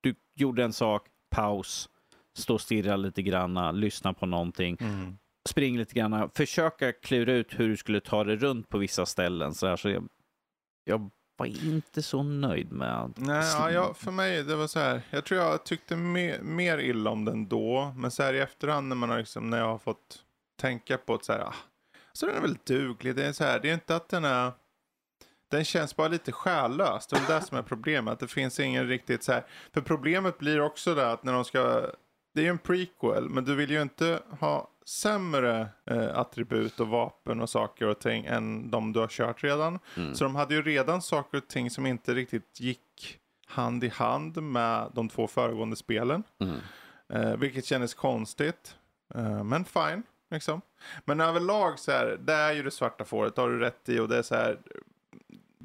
[0.01, 1.89] du gjorde en sak, paus,
[2.38, 5.18] stå och stirra lite granna, lyssna på någonting, Mm.
[5.50, 9.54] spring lite granna, försöka klura ut hur du skulle ta dig runt på vissa ställen.
[9.54, 10.08] Så, här, så jag,
[10.84, 13.14] jag var inte så nöjd med...
[13.16, 15.02] Nej, ja, jag, för mig det var så här.
[15.10, 17.94] Jag tror jag tyckte mer, mer illa om den då.
[17.98, 20.24] Men så här i efterhand när man har liksom, när jag har fått
[20.62, 21.42] tänka på att så här.
[21.42, 21.54] Ah,
[22.14, 23.16] så den är väl duglig.
[23.16, 23.60] Det är så här.
[23.60, 24.52] Det är inte att den är.
[25.52, 27.08] Den känns bara lite själlös.
[27.08, 28.20] Det är det som är problemet.
[28.20, 29.46] Det finns ingen riktigt så här.
[29.74, 31.92] För problemet blir också det att när de ska.
[32.34, 33.30] Det är ju en prequel.
[33.30, 38.26] Men du vill ju inte ha sämre eh, attribut och vapen och saker och ting
[38.26, 39.80] än de du har kört redan.
[39.98, 40.16] Mm.
[40.16, 44.44] Så de hade ju redan saker och ting som inte riktigt gick hand i hand
[44.44, 46.24] med de två föregående spelen.
[46.40, 46.56] Mm.
[47.14, 48.76] Eh, vilket kändes konstigt.
[49.16, 50.62] Eh, men fine, liksom.
[51.06, 54.00] Men överlag så här, det är ju det svarta fåret, har du rätt i.
[54.00, 54.60] Och det är så här,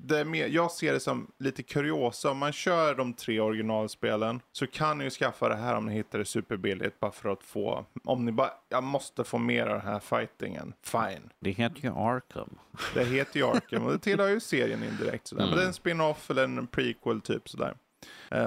[0.04, 2.30] det mer, jag ser det som lite kuriosa.
[2.30, 5.92] Om man kör de tre originalspelen så kan ni ju skaffa det här om ni
[5.94, 7.00] hittar det superbilligt.
[7.00, 10.72] Bara för att få, om ni bara, jag måste få mer av den här fightingen.
[10.82, 11.30] Fine.
[11.40, 12.58] Det heter ju Arkham.
[12.94, 15.26] Det heter ju Arkham och det tillhör ju serien indirekt.
[15.26, 15.42] Sådär.
[15.42, 15.56] Men Mm.
[15.58, 17.76] det är en spin-off eller en prequel typ sådär.
[18.30, 18.46] Eh,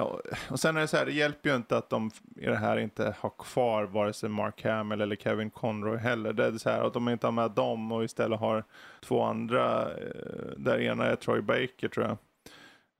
[0.50, 2.78] och, sen är det så här, det hjälper ju inte att de i det här
[2.78, 6.34] inte har kvar vare sig Mark Hamill eller Kevin Conroy heller.
[6.34, 8.64] Det är så här att de inte har med dem och istället har
[9.02, 12.18] två andra, eh, där ena är Troy Baker tror jag,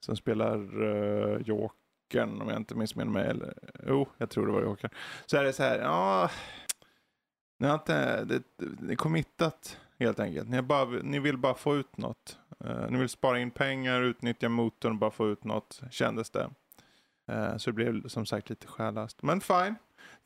[0.06, 3.28] som spelar uh, Jokern om jag inte missminner mig.
[3.28, 3.54] Eller,
[3.88, 4.92] jo, jag tror det var Jokern.
[5.26, 6.30] Så är det så här, ja,
[7.60, 10.50] ni har inte, det, det är committat helt enkelt.
[10.50, 12.38] Ni, bara, ni vill bara få ut något.
[12.66, 16.50] Eh, ni vill spara in pengar, utnyttja motorn och bara få ut något, kändes det.
[17.28, 19.24] Eh, så det blev som sagt lite själlöst.
[19.24, 19.76] Men fine.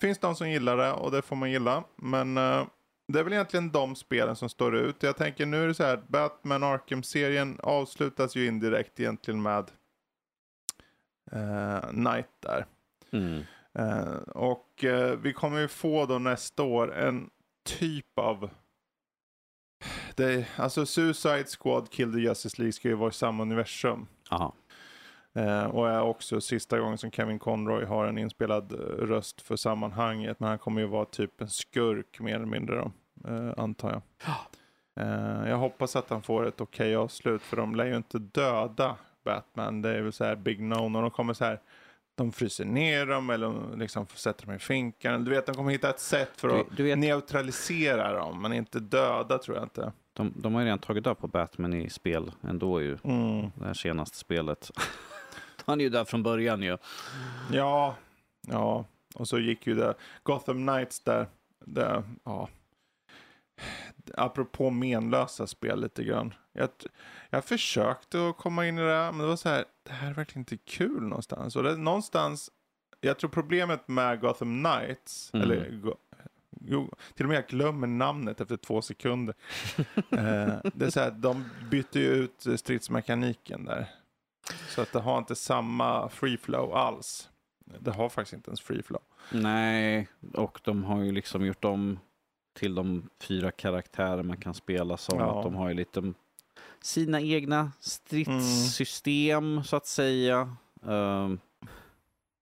[0.01, 1.83] Finns de som gillar det och det får man gilla.
[1.95, 2.65] Men eh,
[3.07, 5.03] det är väl egentligen de spelen som står ut.
[5.03, 9.71] Jag tänker nu är det så här, Batman Arkham-serien avslutas ju indirekt egentligen med
[11.31, 12.65] eh, Night där.
[13.11, 13.43] Mm.
[13.73, 17.29] Eh, och eh, vi kommer ju få då nästa år en
[17.65, 18.49] typ av
[20.15, 24.07] det, alltså Suicide Squad Kill the Justice League ska ju vara i samma universum.
[24.29, 24.53] Aha.
[25.33, 29.55] Eh, och är också sista gången som Kevin Conroy har en inspelad eh, röst för
[29.55, 30.39] sammanhanget.
[30.39, 32.91] Men han kommer ju vara typ en skurk mer eller mindre då,
[33.31, 34.01] eh, antar jag.
[34.97, 38.95] Eh, jag hoppas att han får ett okej avslut för de lär ju inte döda
[39.23, 39.81] Batman.
[39.81, 41.61] Det är väl så här big no när de kommer så här.
[42.15, 45.23] De fryser ner dem eller de liksom sätter dem i finkan.
[45.23, 48.53] Du vet, de kommer hitta ett sätt för Du, att du vet, neutralisera dem, men
[48.53, 49.93] inte döda tror jag inte.
[50.13, 52.97] de, de har ju redan tagit död på Batman i spel ändå ju.
[53.03, 53.51] Mm.
[53.55, 54.71] Det här senaste spelet.
[55.65, 56.77] Han är ju där från början ju.
[57.51, 57.95] Ja,
[58.47, 58.85] ja.
[59.15, 59.93] Och så gick ju det.
[60.23, 61.27] Gotham Knights där.
[61.65, 62.49] Det, ja.
[64.13, 66.33] Apropå menlösa spel lite grann.
[66.55, 66.69] Jag,
[67.29, 69.65] jag försökte att komma in i det här, men det var så här.
[69.83, 71.55] Det här är verkligen inte kul någonstans.
[71.55, 72.51] Och det, någonstans.
[73.01, 75.33] Jag tror problemet med Gotham Knights.
[75.33, 75.43] Mm.
[75.43, 75.95] Eller go,
[76.61, 79.35] jo, till och med jag glömmer namnet efter två sekunder.
[79.95, 83.87] eh, det är så här, de bytte ju ut stridsmekaniken där.
[84.69, 87.29] Så att det har inte samma free flow alls.
[87.79, 89.01] Det har faktiskt inte ens free flow.
[89.31, 91.99] Nej, och de har ju liksom gjort om
[92.53, 95.19] till de fyra karaktärer man kan spela som.
[95.19, 95.37] Ja.
[95.37, 96.13] Att de har ju lite
[96.85, 100.55] sina egna stridssystem så att säga.
[100.87, 101.39] Ehm,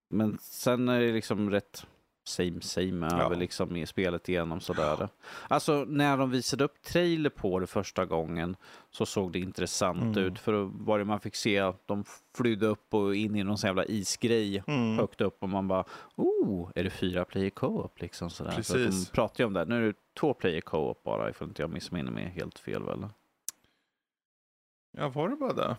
[0.09, 1.85] men sen är det liksom rätt
[2.25, 3.21] same same Ja.
[3.23, 5.09] över liksom i spelet igenom sådär.
[5.47, 8.55] Alltså när de visade upp trailer på det första gången
[8.91, 10.17] så såg det intressant Mm.
[10.17, 10.39] ut.
[10.39, 12.03] För då var det man fick se att de
[12.37, 14.97] flydde upp och in i någon sån jävla isgrej Mm.
[14.97, 15.85] högt upp och man bara
[16.15, 18.51] oh, är det fyra player co-op liksom sådär.
[18.55, 19.05] Precis.
[19.09, 19.65] de pratar ju om det.
[19.65, 23.07] Nu är det två player co-op bara ifall inte jag missminner mig helt fel väl.
[24.97, 25.75] Ja, var det bara det?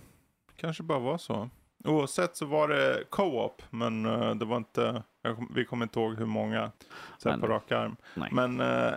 [0.56, 1.50] Kanske bara var så.
[1.84, 6.14] Oavsett så var det co-op, men eh, det var inte, kom- vi kommer inte ihåg
[6.18, 6.72] hur många
[7.18, 7.96] så här Men- på rak arm.
[8.14, 8.28] Nej.
[8.32, 8.94] Men eh,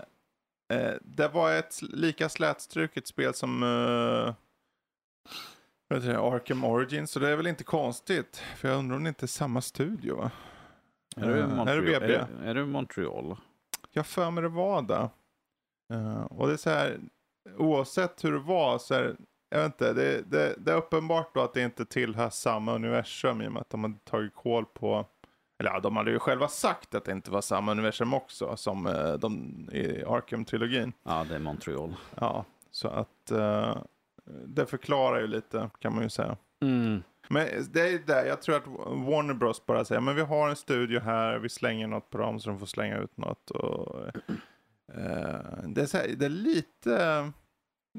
[0.74, 4.34] eh, det var ett lika slätstruket spel som uh,
[5.93, 8.38] heter det, Arkham Origins, så det är väl inte konstigt.
[8.55, 10.32] För jag undrar om det inte är samma studio va?
[11.18, 11.68] är, du Eh, Montreal?
[11.68, 12.13] är det BB?
[12.15, 13.36] Är, det- är det Montreal?
[13.91, 15.09] Jag för mig det var det.
[15.93, 16.99] Eh, och det är så här,
[17.57, 19.15] oavsett hur det var så är
[19.50, 23.41] jag vet inte, det, det, det är uppenbart då att det inte tillhör samma universum
[23.41, 25.06] i och med att de har tagit koll på
[25.60, 28.88] eller ja, de hade ju själva sagt att det inte var samma universum också som
[28.88, 29.34] eh, de
[29.72, 30.93] i Arkham-trilogin.
[31.04, 31.95] Ja, det är Montreal.
[32.16, 33.78] Ja, så att uh,
[34.45, 36.38] det förklarar ju lite kan man ju säga.
[36.62, 37.04] Mm.
[37.30, 38.68] Men det är det, jag tror att
[39.08, 42.39] Warner Bros bara säger, men vi har en studio här, vi slänger något på dem
[42.39, 43.52] så de får slänga ut något.
[43.52, 47.32] Och, uh, det, är här, det är lite,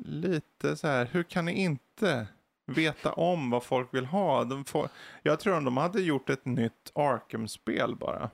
[0.04, 2.26] lite så här, hur kan ni inte
[2.66, 4.44] veta om vad folk vill ha?
[4.44, 4.88] De får,
[5.22, 8.30] jag tror att de hade gjort ett nytt Arkham-spel bara.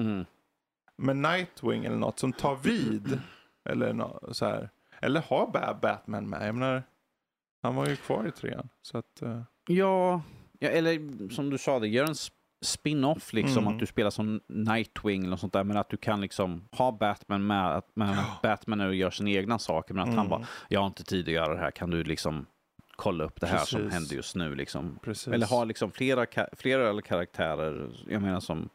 [0.00, 0.24] Mm.
[0.96, 3.20] Med Nightwing eller något som tar vid.
[3.68, 4.70] Eller no, så här.
[5.00, 6.48] Eller har Batman med?
[6.48, 6.82] Jag menar,
[7.62, 8.68] han var ju kvar i trean.
[8.82, 9.42] Så att, uh...
[9.66, 10.22] ja,
[10.58, 12.14] ja, eller som du sa, det gör en
[12.64, 13.72] spin-off liksom, mm.
[13.74, 17.46] att du spelar som Nightwing eller sånt där, men att du kan liksom ha Batman
[17.46, 20.18] med, att men Batman och gör sina egna saker, men att mm.
[20.18, 22.46] han bara, jag har inte tid att göra det här, kan du liksom
[22.96, 23.70] kolla upp det här Precis.
[23.70, 24.98] som händer just nu liksom.
[25.26, 28.68] Eller ha liksom flera, flera karaktärer, jag menar som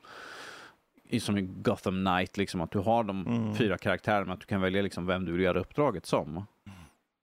[1.19, 3.55] som i Gotham Knight, liksom, att du har de mm.
[3.55, 6.27] fyra karaktärerna, att du kan välja liksom vem du vill göra uppdraget som.
[6.29, 6.45] Mm.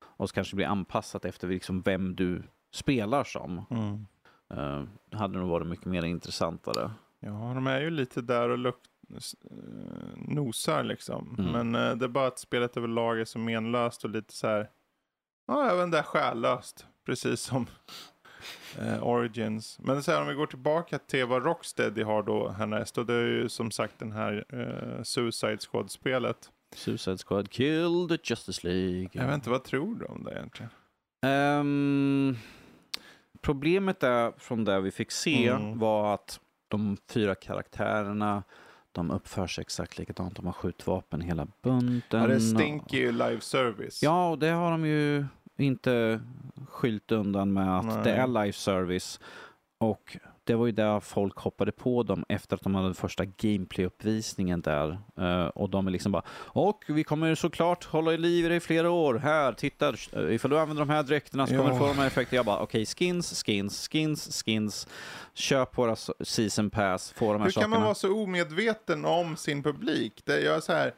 [0.02, 2.42] Och så kanske det blir anpassat efter liksom vem du
[2.72, 3.64] spelar som.
[3.70, 4.06] Mm.
[4.54, 6.90] Uh, hade nog varit mycket mer intressantare.
[7.20, 8.76] Ja, de är ju lite där och luk
[9.10, 9.18] uh,
[10.16, 11.36] nosar liksom.
[11.38, 11.52] Mm.
[11.52, 14.70] Men uh, det är bara att spelet överlag är så menlöst och lite så här,
[15.46, 16.86] ja, även där själlöst.
[17.06, 17.66] Precis som
[18.78, 19.78] eh, Origins.
[19.82, 22.98] Men så här, om vi går tillbaka till vad Rocksteady har då härnäst.
[22.98, 26.50] Och det är ju som sagt den här eh, Suicide Squad-spelet.
[26.74, 29.08] Suicide Squad killed Justice League.
[29.12, 30.70] Jag vet inte, vad tror du om det egentligen?
[31.26, 32.36] Um,
[33.46, 35.78] problemet är från det vi fick se mm.
[35.78, 38.42] var att de fyra karaktärerna
[38.92, 40.36] de uppför sig exakt likadant.
[40.36, 42.20] De har skjutvapen hela bunten.
[42.20, 44.02] Ja, det stinker ju live service.
[44.02, 45.26] Ja, och det har de ju
[45.56, 46.20] inte
[46.68, 48.00] skylt undan med att Nej.
[48.04, 49.20] det är live service.
[49.78, 50.16] Och
[50.46, 54.60] det var ju där folk hoppade på dem efter att de hade den första gameplay-uppvisningen
[54.60, 54.98] där.
[55.18, 58.56] Uh, och de är liksom bara, och vi kommer såklart hålla i liv i dig
[58.56, 59.14] i flera år.
[59.14, 59.94] Här, titta,
[60.30, 61.58] ifall du använder de här dräkterna så ja.
[61.58, 62.36] kommer du få de här effekterna.
[62.36, 64.88] Jag bara, okej, okay, skins, skins, skins, skins.
[65.34, 67.60] Köp våra season pass, få de här Hur sakerna.
[67.60, 70.22] Hur kan man vara så omedveten om sin publik?
[70.24, 70.94] Det är så här,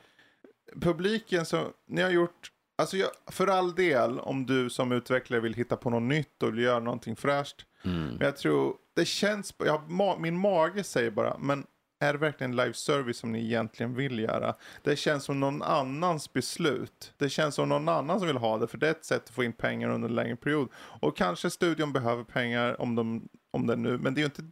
[0.81, 5.55] publiken som, ni har gjort Alltså jag, för all del, om du som utvecklare vill
[5.55, 7.65] hitta på något nytt och vill göra någonting fräscht.
[7.85, 8.07] Mm.
[8.07, 11.67] Men jag tror, det känns, jag, ma, min mage säger bara, men
[12.01, 14.55] är det verkligen live service som ni egentligen vill göra?
[14.83, 17.13] Det känns som någon annans beslut.
[17.17, 19.35] Det känns som någon annan som vill ha det, för det är ett sätt att
[19.35, 20.69] få in pengar under en längre period.
[20.77, 24.43] Och kanske studion behöver pengar om, de, om det nu, men det är ju inte,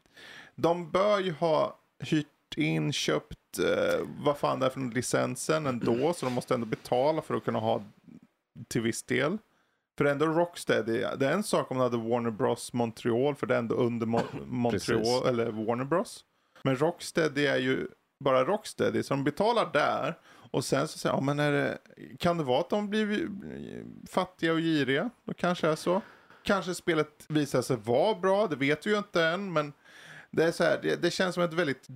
[0.55, 6.13] de bör ju ha hyrt in, köpt, eh, vad fan det är för licensen ändå,
[6.13, 7.83] så de måste ändå betala för att kunna ha
[8.69, 9.39] till viss del.
[9.99, 13.55] För ändå Rocksteady, det är en sak om du hade Warner Bros Montreal, för det
[13.55, 16.25] är ändå under Mo Montreal, eller Warner Bros.
[16.63, 17.89] Men Rocksteady är ju
[18.25, 20.19] bara Rocksteady, så de betalar där.
[20.51, 21.79] Och sen så säger ja men är det,
[22.19, 23.29] kan det vara att de blir
[24.09, 25.11] fattiga och giriga?
[25.25, 26.03] Då kanske är så.
[26.43, 29.73] Kanske spelet visar sig vara bra, det vet vi ju inte än, men
[30.31, 31.87] det är så här, det, det känns som ett väldigt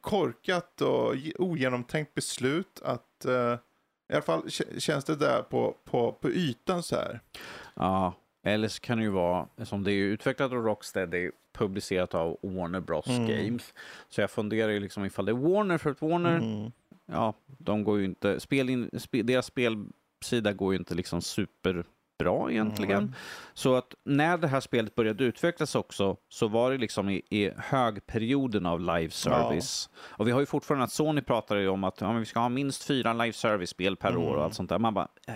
[0.00, 3.56] korkat och ogenomtänkt beslut att uh,
[4.10, 7.20] i alla fall känns det där på, på, på ytan så här.
[7.74, 12.38] Ja, eller så kan det ju vara, som det är utvecklat av Rocksteady, publicerat av
[12.42, 13.26] Warner Bros mm.
[13.26, 13.74] Games.
[14.08, 16.72] Så jag funderar ju liksom ifall det är Warner, för att Warner, mm.
[17.06, 21.84] ja, de går ju inte, spel in, spe, deras spelsida går ju inte liksom super
[22.24, 22.98] bra egentligen.
[22.98, 23.14] Mm.
[23.54, 27.50] Så att när det här spelet började utvecklas också så var det liksom i, i
[27.56, 29.90] högperioden av live service.
[29.92, 30.14] Ja.
[30.18, 32.48] Och vi har ju fortfarande att Sony pratar ju om att ja, vi ska ha
[32.48, 34.22] minst fyra live service-spel per mm.
[34.22, 34.78] år och allt sånt där.
[34.78, 35.34] Man bara, äh,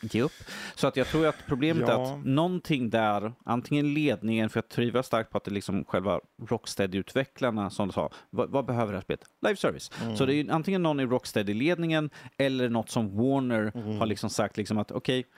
[0.00, 0.32] ge upp.
[0.74, 1.94] Så att jag tror att problemet ja.
[1.94, 5.84] är att någonting där, antingen ledningen, för jag trivs starkt på att det är liksom
[5.84, 9.24] själva Rocksteady-utvecklarna som sa, vad, vad, behöver det här spelet?
[9.40, 9.90] Live service.
[10.02, 10.16] Mm.
[10.16, 13.98] Så det är antingen någon i Rocksteady-ledningen eller något som Warner mm.
[13.98, 15.30] har liksom sagt liksom att okej, okay,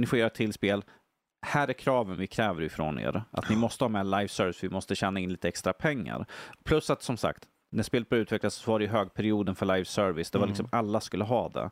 [0.00, 0.84] ni får göra till spel.
[1.46, 3.22] Här är kraven vi kräver ifrån er.
[3.30, 6.26] Att ni måste ha med live service, vi måste tjäna in lite extra pengar.
[6.64, 10.30] Plus att som sagt, när spelet började utvecklas så var det högperioden för live service.
[10.30, 10.50] Det var mm.
[10.50, 11.70] liksom alla skulle ha det.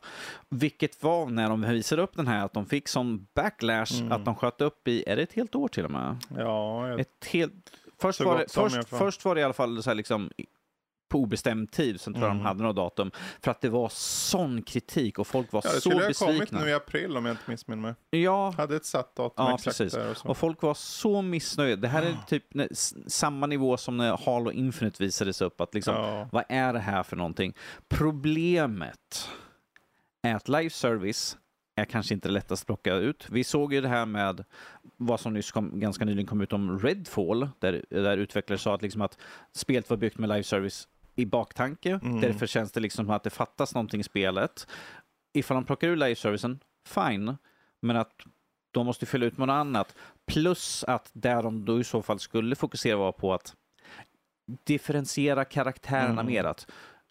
[0.49, 4.11] Vilket var när de visade upp den här att de fick sån backlash mm.
[4.11, 6.17] att de sköt upp i, är det ett helt år till och med?
[6.37, 6.87] Ja.
[6.87, 6.99] Jag...
[6.99, 7.53] Ett helt...
[7.99, 10.31] Först var, det, först, först var det i alla fall så här liksom
[11.09, 12.43] på obestämd tid, sen tror jag mm.
[12.43, 15.75] de hade något datum, för att det var sån kritik och folk var ja, så
[15.75, 16.07] besvikna.
[16.07, 17.93] Det skulle ha kommit nu i april om jag inte missminner mig.
[18.09, 18.53] Ja.
[18.57, 19.93] Hade ett satt datum ja, exakt precis.
[19.93, 20.27] där och så.
[20.27, 21.81] Och folk var så missnöjda.
[21.81, 22.25] Det här är ah.
[22.27, 22.43] typ
[23.07, 26.29] samma nivå som när Halo Infinite visades upp, att liksom, ja.
[26.31, 27.53] vad är det här för någonting?
[27.87, 29.29] Problemet
[30.21, 31.37] är att live service
[31.75, 33.27] är kanske inte det lättaste att plocka ut.
[33.29, 34.43] Vi såg ju det här med
[34.97, 38.81] vad som nyss kom, ganska nyligen kom ut om Redfall, där, där utvecklare sa att,
[38.81, 39.17] liksom att
[39.51, 40.87] spelet var byggt med live service
[41.17, 41.99] i baktanke.
[42.03, 42.21] Mm.
[42.21, 44.67] Därför känns det liksom som att det fattas någonting i spelet.
[45.33, 47.37] Ifall de plockar ur live-servicen, fine.
[47.81, 48.11] Men att
[48.71, 49.95] de måste fylla ut med något annat.
[50.27, 53.55] Plus att där de då i så fall skulle fokusera var på att
[54.63, 56.25] differentiera karaktärerna Mm.
[56.25, 56.43] mer.
[56.43, 56.67] Att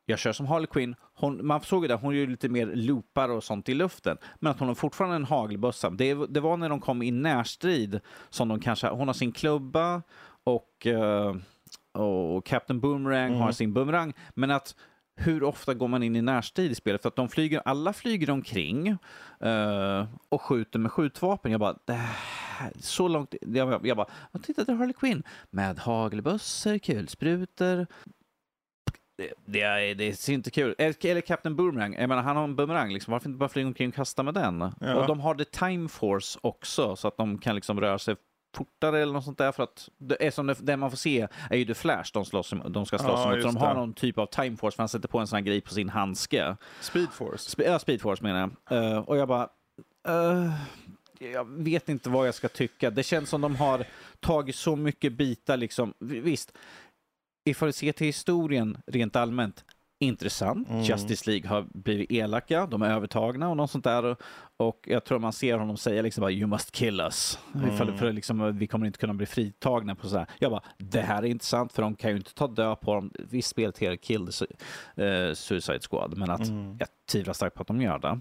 [0.07, 2.67] jag kör som Harley Quinn, hon, man såg ju det, hon är ju lite mer
[2.67, 4.19] loopar och sånt i luften.
[4.41, 5.91] Men att hon har fortfarande en hagelbössa.
[5.91, 8.01] Det, det var när de kom i närstrid
[8.31, 10.03] som de kanske, hon har sin klubba
[10.45, 11.35] och, eh,
[11.97, 13.41] och Captain Boomerang Mm.
[13.41, 14.13] har sin boomerang.
[14.35, 14.75] Men att
[15.19, 17.03] hur ofta går man in i närstrid i spelet?
[17.03, 18.89] För att de flyger, alla flyger omkring
[19.41, 21.51] eh, och skjuter med skjutvapen.
[21.53, 25.23] Jag bara, det här, så långt, jag, jag bara, "Ja, titta där är Harley Quinn
[25.51, 27.87] med hagelbössor, kulsprutor.
[29.19, 32.45] Det, det, är, det ser inte kul Eller, eller Captain Boomerang, jag menar, han har
[32.45, 33.13] en boomerang, liksom.
[33.13, 34.73] varför inte bara flyga omkring och kasta med den?
[34.81, 34.95] Ja.
[34.95, 38.17] Och de har The Time Force också, så att de kan liksom röra sig
[38.57, 39.53] fortare eller något sånt där.
[39.53, 42.25] För att det, är som det, det man får se är ju The Flash de,
[42.25, 43.43] slåss, de ska slåss Ja, mot.
[43.43, 43.81] Så de har det.
[43.81, 45.89] någon typ av Time Force, för han sätter på en sån här grej på sin
[45.89, 46.57] handske.
[46.81, 47.57] Speed Force.
[47.57, 48.93] Sp- ja, Speed Force menar jag.
[48.93, 49.49] Eh, och jag bara...
[50.09, 50.53] eh,
[51.19, 52.91] jag vet inte vad jag ska tycka.
[52.91, 53.85] Det känns som de har
[54.21, 55.57] tagit så mycket bitar.
[55.57, 55.95] Liksom.
[55.99, 56.53] Visst,
[57.45, 59.65] ifall vi ser till historien rent allmänt,
[59.99, 60.69] intressant.
[60.69, 60.83] Mm.
[60.83, 64.17] Justice League har blivit elaka, de är övertagna och något sånt där.
[64.57, 67.39] Och jag tror man ser honom säga liksom bara you must kill us.
[67.55, 67.69] Mm.
[67.75, 70.27] Ifall, för liksom, vi kommer inte kunna bli fritagna på så här.
[70.39, 73.13] Jag bara, det här är intressant för de kan ju inte ta död på dem.
[73.19, 74.47] Visst spelet heter Kill the
[75.05, 76.77] eh, Suicide Squad, men att Mm.
[76.79, 78.21] jag tvivlar starkt på att de gör det.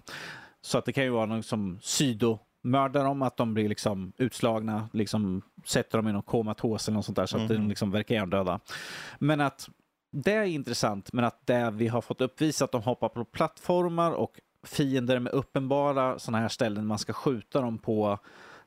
[0.62, 4.14] Så att det kan ju vara någon som sydo mördar dem, att de blir liksom
[4.18, 7.92] utslagna, liksom sätter dem i någon komatos eller något sånt där så att de liksom
[7.92, 8.60] verkar hjärndöda.
[9.20, 9.70] Men att
[10.24, 14.40] det är intressant, men att det vi har fått uppvisat, de hoppar på plattformar och
[14.64, 18.18] fiender med uppenbara sådana här ställen man ska skjuta dem på.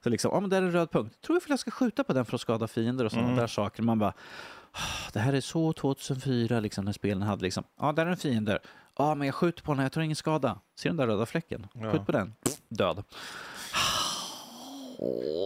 [0.02, 1.16] Så liksom, ja men där är en röd punkt.
[1.26, 3.40] Tror jag för jag ska skjuta på den för att skada fiender och sådana Mm.
[3.40, 3.82] där saker.
[3.82, 4.12] Man bara,
[4.72, 8.16] "Ah, det här är så 2004 liksom när spelen hade liksom, ja där är en
[8.16, 8.58] fiende.
[8.98, 10.60] Ja men jag skjuter på den, här, jag tar ingen skada.
[10.76, 11.66] Ser du den där röda fläcken?
[11.74, 11.92] Ja.
[11.92, 12.34] Skjut på den.
[12.68, 13.04] Död.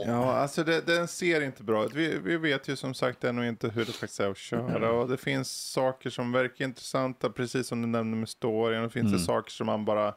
[0.06, 1.94] Ja, alltså det, den ser inte bra ut.
[1.94, 4.92] Vi, vi vet ju som sagt ännu inte hur det faktiskt är att köra.
[4.92, 8.78] Och det finns saker som verkar intressanta, precis som du nämnde med storyn.
[8.78, 9.18] Och det finns Mm.
[9.18, 10.14] det saker som man bara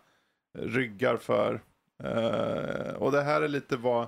[0.57, 1.61] ryggar för.
[2.03, 4.07] Eh, och det här är lite vad...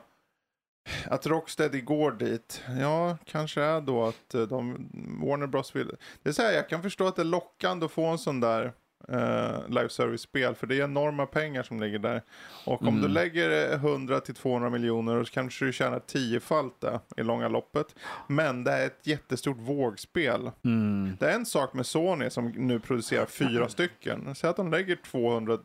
[1.05, 4.89] Att Rocksteady går dit, ja, kanske är då att eh, de,
[5.23, 5.91] Warner Bros vill...
[6.23, 8.39] Det är så här, jag kan förstå att det är lockande att få en sån
[8.39, 8.73] där
[9.09, 12.21] eh, live service-spel, för det är enorma pengar som ligger där.
[12.65, 13.01] Och om Mm.
[13.01, 17.47] du lägger eh, 100 till 200 miljoner så kanske du tjänar tiofalt det i långa
[17.47, 17.95] loppet.
[18.27, 20.51] Men det är ett jättestort vågspel.
[20.65, 21.17] Mm.
[21.19, 24.35] Det är en sak med Sony som nu producerar fyra stycken.
[24.35, 25.57] Säg att de lägger 200,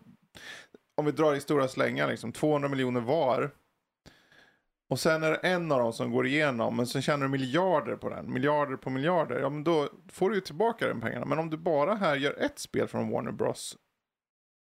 [0.94, 3.50] om vi drar i stora slängar, liksom 200 miljoner var.
[4.92, 7.96] Och sen är det en av dem som går igenom, men sen tjänar du miljarder
[7.96, 8.32] på den.
[8.32, 9.40] Miljarder på miljarder.
[9.40, 11.26] Ja, men då får du ju tillbaka den pengarna.
[11.26, 13.76] Men om du bara här gör ett spel från Warner Bros.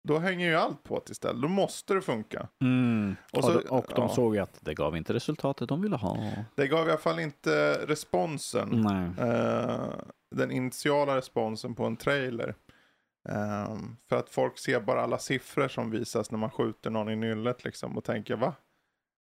[0.08, 1.42] Då hänger ju allt på det istället.
[1.42, 2.48] Då måste det funka.
[2.62, 3.16] Mm.
[3.32, 4.10] Och Och, så- de, och de ja.
[4.10, 6.18] såg ju att det gav inte resultatet de ville ha.
[6.56, 8.86] Det gav i alla fall inte responsen.
[9.20, 9.86] Eh,
[10.36, 12.56] den initiala responsen på en trailer.
[13.30, 17.16] Ehm, för att folk ser bara alla siffror som visas när man skjuter någon i
[17.16, 18.54] nyllet liksom och tänker va?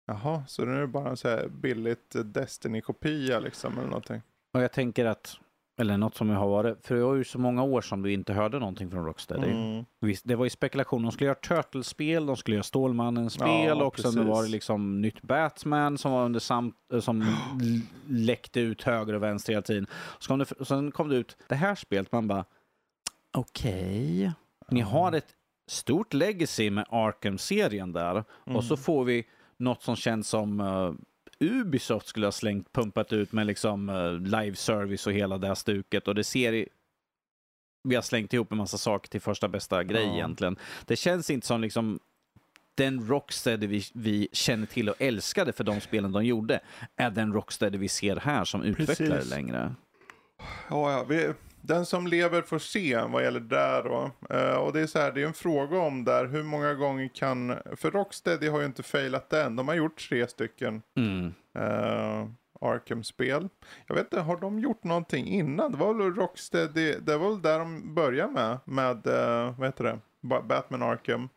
[0.10, 4.22] Jaha, så nu är det bara en så här billigt eh, Destiny-kopia liksom eller någonting.
[4.54, 5.38] Och jag tänker att,
[5.78, 8.34] eller något som har varit, för det var ju så många år som vi inte
[8.34, 9.52] hörde någonting från Rocksteady.
[9.52, 9.86] Mm.
[10.24, 11.02] Det var ju spekulation.
[11.04, 15.22] De skulle göra Turtles-spel, de skulle göra Stålmannen-spel Ja, och sen var det liksom nytt
[15.22, 17.26] Batman som var under samt, eh, som
[18.08, 19.88] läckte ut höger och vänster hela tiden.
[20.20, 22.46] Så kom det, sen kom det ut det här spelet, man bara
[23.32, 24.32] okej,
[24.72, 25.36] ni har ett
[25.68, 28.84] stort legacy med Arkham-serien där och så Mm.
[28.84, 29.26] får vi
[29.60, 30.94] något som känns som eh,
[31.40, 35.56] Ubisoft skulle ha slängt, pumpat ut med liksom uh, live service och hela det här
[35.56, 36.68] stuket och det ser i,
[37.84, 40.14] vi har slängt ihop en massa saker till första bästa grej Ja.
[40.14, 40.58] egentligen.
[40.86, 42.00] Det känns inte som liksom
[42.76, 46.60] den Rocksteady vi, vi känner till och älskade för de spelen de gjorde
[46.96, 49.30] är den Rocksteady vi ser här som utvecklare Precis.
[49.30, 49.76] längre.
[50.70, 54.12] Ja, ja, vi, den som lever får se vad gäller där då.
[54.36, 57.08] Eh, och det är så här, det är en fråga om där hur många gånger
[57.08, 59.56] kan, för Rocksteady har ju inte failat än.
[59.56, 61.26] De har gjort tre stycken Mm.
[61.58, 62.28] uh,
[62.62, 63.50] Arkham-spel.
[63.88, 65.72] Jag vet inte, har de gjort någonting innan?
[65.72, 69.84] Det var väl Rocksteady, det var väl där de började med, med, uh, vad heter
[69.84, 71.30] det, Ba- Batman Arkham.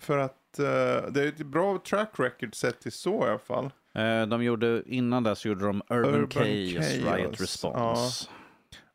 [0.00, 3.70] För att det är ett bra track record sett till så i alla fall.
[3.94, 8.28] Eh, de gjorde, innan det så gjorde de Urban, Urban Chaos, Chaos, Riot Response.
[8.30, 8.34] Ja,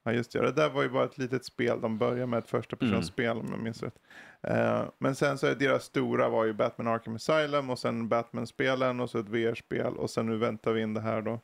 [0.04, 0.42] Ja, just det.
[0.42, 1.82] Det där var ju bara ett litet spel.
[1.82, 3.96] De började med ett första personspel om jag minns rätt.
[4.44, 9.00] Eh, men sen så är deras stora var ju Batman Arkham Asylum och sen Batman-spelen
[9.00, 11.40] och så ett VR-spel och sen nu väntar vi in det här då.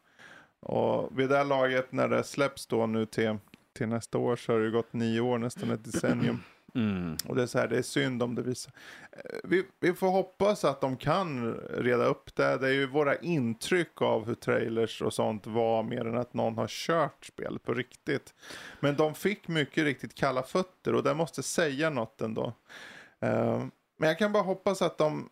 [0.59, 3.38] Och vid det här laget när det släpps då nu till,
[3.78, 6.39] till nästa år så har det ju gått nio år, nästan ett decennium.
[6.76, 7.17] Mm.
[7.28, 8.73] Och det är så här, det är synd om det visar.
[9.11, 12.57] Eh, vi, vi får hoppas att de kan reda upp det.
[12.57, 16.57] Det är ju våra intryck av hur trailers och sånt var mer än att någon
[16.57, 18.34] har kört spel på riktigt.
[18.80, 22.53] Men de fick mycket riktigt kalla fötter och det måste säga något ändå.
[23.23, 23.65] Uh,
[23.97, 25.30] men jag kan bara hoppas att de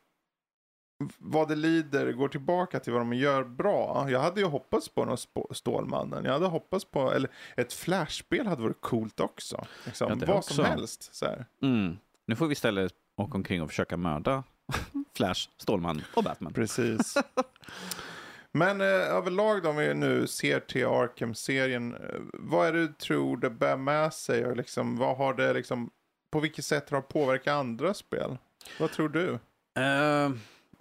[1.18, 4.06] vad det lider går tillbaka till vad de gör bra.
[4.10, 5.18] Jag hade ju hoppats på någon
[5.52, 6.26] Stålmannen.
[6.26, 9.66] Jag hade hoppats på, eller ett flashspel hade varit coolt också.
[9.86, 10.20] Liksom.
[10.20, 10.54] Ja, vad också.
[10.54, 11.16] som helst.
[11.16, 11.26] Så.
[11.62, 11.98] Mm.
[12.26, 14.44] Nu får vi istället åka omkring och försöka mörda
[15.16, 16.54] Flash, Stålman och Batman.
[16.54, 17.18] Precis.
[18.52, 22.94] Men eh, överlag då, om vi nu ser till Arkham-serien, eh, vad är det du
[22.94, 24.46] tror det bär med sig?
[24.46, 25.90] Och liksom, vad har det liksom,
[26.32, 28.38] på vilket sätt har det påverkat andra spel?
[28.80, 29.40] Vad tror du?
[29.82, 30.32] Eh,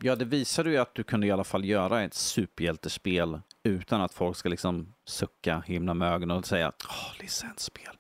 [0.03, 4.13] ja, det visade ju att du kunde i alla fall göra ett superhjältespel utan att
[4.15, 7.95] folk ska liksom sucka, himla med ögonen och säga att åh, licensspel.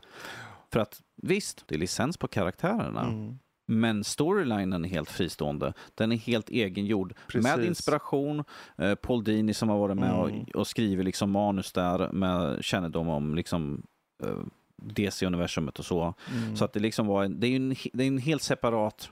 [0.72, 3.38] För att visst, det är licens på karaktärerna, Mm.
[3.66, 5.72] men storylinen är helt fristående.
[5.94, 7.08] Den är helt egengjord.
[7.34, 7.66] Med Precis.
[7.68, 8.44] inspiration,
[8.78, 10.20] eh, Paul Dini som har varit med Mm.
[10.20, 13.82] och, och skrivit liksom manus där med kännedom om liksom,
[14.24, 14.36] eh,
[14.76, 16.14] DC-universumet och så.
[16.32, 16.56] Mm.
[16.56, 19.10] Så att det liksom var en, det är en, det är en helt separat,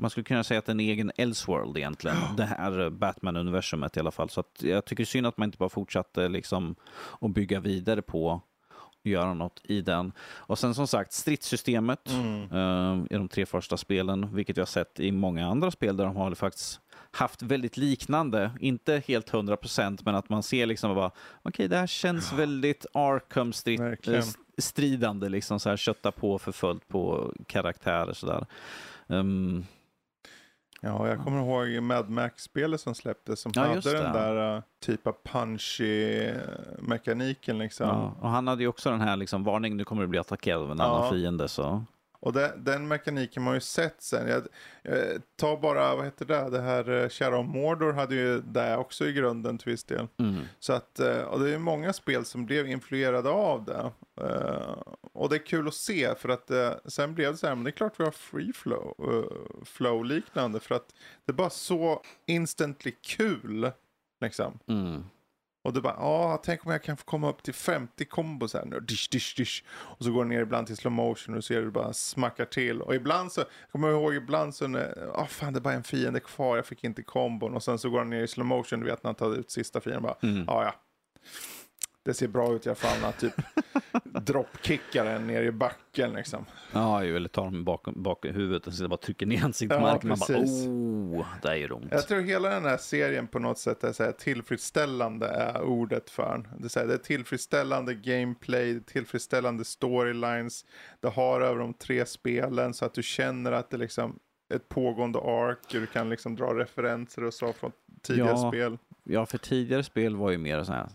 [0.00, 3.96] man skulle kunna säga att det är en egen Elseworld egentligen, det här eh, Batman-universumet
[3.96, 4.30] i alla fall.
[4.30, 6.74] Så jag tycker synd att man inte bara fortsatte liksom
[7.20, 8.42] att bygga vidare på
[9.02, 10.12] och göra något i den.
[10.36, 12.42] Och sen som sagt, stridssystemet Mm.
[12.42, 16.04] eh, i de tre första spelen, vilket jag har sett i många andra spel där
[16.04, 16.80] de har faktiskt
[17.10, 21.10] haft väldigt liknande, inte helt 100% men att man ser liksom bara,
[21.42, 24.24] okej det här känns väldigt Arkham strid, eh,
[24.58, 28.46] stridande, liksom så här kötta på för fullt på karaktärer sådär.
[29.06, 29.66] Um,
[30.80, 35.06] Ja, jag kommer ihåg Mad Max-spelet som släpptes som Ja, hade den där uh, typ
[35.06, 36.34] av punchy uh,
[36.78, 37.88] mekaniken liksom.
[37.88, 40.62] ja, och han hade ju också den här liksom, varning, nu kommer du bli attackerad
[40.62, 41.10] av en annan Ja.
[41.10, 41.48] fiende.
[41.48, 41.84] Så.
[42.20, 44.28] Och det, den mekaniken man har ju sett sen.
[44.28, 44.46] Jag,
[44.82, 49.06] eh, ta bara, vad heter det, det här uh, Shadow Mordor hade ju det också
[49.06, 50.06] i grunden till viss del.
[50.18, 50.44] Mm.
[50.58, 53.92] Så att, eh, och det är många spel som blev influerade av det.
[54.20, 54.76] Eh,
[55.12, 57.64] och det är kul att se för att eh, sen blev det så här, men
[57.64, 60.94] det är klart vi har free flow, eh, flow liknande för att
[61.24, 63.70] det är bara så instantly kul.
[64.20, 64.58] Liksom.
[64.66, 65.04] Mm.
[65.62, 68.64] Och du bara, ja, tänk om jag kan få komma upp till 50 kombos här
[68.64, 68.80] nu.
[68.80, 69.62] Dish, dish, dish.
[69.70, 72.82] Och så går det ner ibland till slow motion och ser du bara smackar till.
[72.82, 74.64] Och ibland så, jag kommer ihåg ibland så,
[75.14, 77.54] ja fan det är bara en fiende kvar, jag fick inte kombon.
[77.54, 79.50] Och sen så går han ner i slow motion, du vet när han tar ut
[79.50, 80.44] sista fienden bara, Mm.
[80.46, 80.74] ja ja.
[82.02, 83.32] Det ser bra ut i alla fall när typ
[84.26, 86.44] droppkickar den ner i backen liksom.
[86.72, 89.82] Ja, ju, eller tar dem bakom, bakom huvudet och så bara trycker ner ansiktet Ja,
[89.82, 90.08] marken.
[90.08, 91.86] Man bara, oh, det är ont.
[91.90, 96.10] Jag tror hela den här serien på något sätt är så här, tillfredsställande är ordet
[96.10, 96.60] för den.
[96.60, 100.64] Det är, så här, det är tillfredsställande gameplay, tillfredsställande storylines.
[101.00, 104.18] Det har över de tre spelen så att du känner att det liksom
[104.54, 105.58] ett pågående ark.
[105.70, 107.72] Du kan liksom dra referenser och så från
[108.02, 108.50] tidigare Ja.
[108.50, 108.78] spel.
[109.04, 110.88] Ja, för tidigare spel var ju mer så här,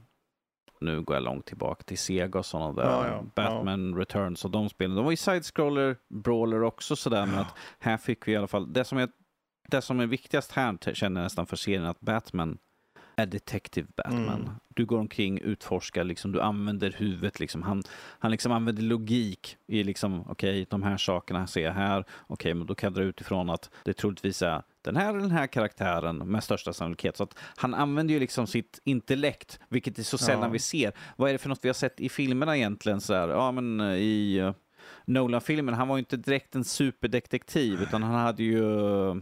[0.82, 4.52] nu går jag långt tillbaka till Sega och sådana där, Ja, ja, Batman Returns och
[4.52, 4.96] de spelen.
[4.96, 8.74] De var ju side-scroller, brawler också sådär, men att här fick vi i alla fall,
[8.74, 9.10] det som är,
[9.68, 12.58] det som är viktigast här känner jag nästan för serien, att Batman
[13.18, 14.42] är Detective Batman.
[14.42, 14.50] Mm.
[14.74, 17.40] Du går omkring, utforskar, liksom, du använder huvudet.
[17.40, 17.64] Liksom.
[17.64, 17.84] Han,
[18.20, 22.06] han liksom använder logik i liksom, okej, de här sakerna ser jag här.
[22.28, 25.48] Okej, men då kan jag dra utifrån att det troligtvis är den här den här
[25.48, 27.18] karaktären med största sannolikhet.
[27.18, 30.50] Så att han använder ju liksom sitt intellekt, vilket är så sällan Ja.
[30.50, 30.92] vi ser.
[31.16, 33.02] Vad är det för något vi har sett i filmerna egentligen?
[33.02, 34.54] Så här, ja, men eh, i eh,
[35.06, 39.16] Nolan-filmen, han var ju inte direkt en superdetektiv, utan han hade ju eh,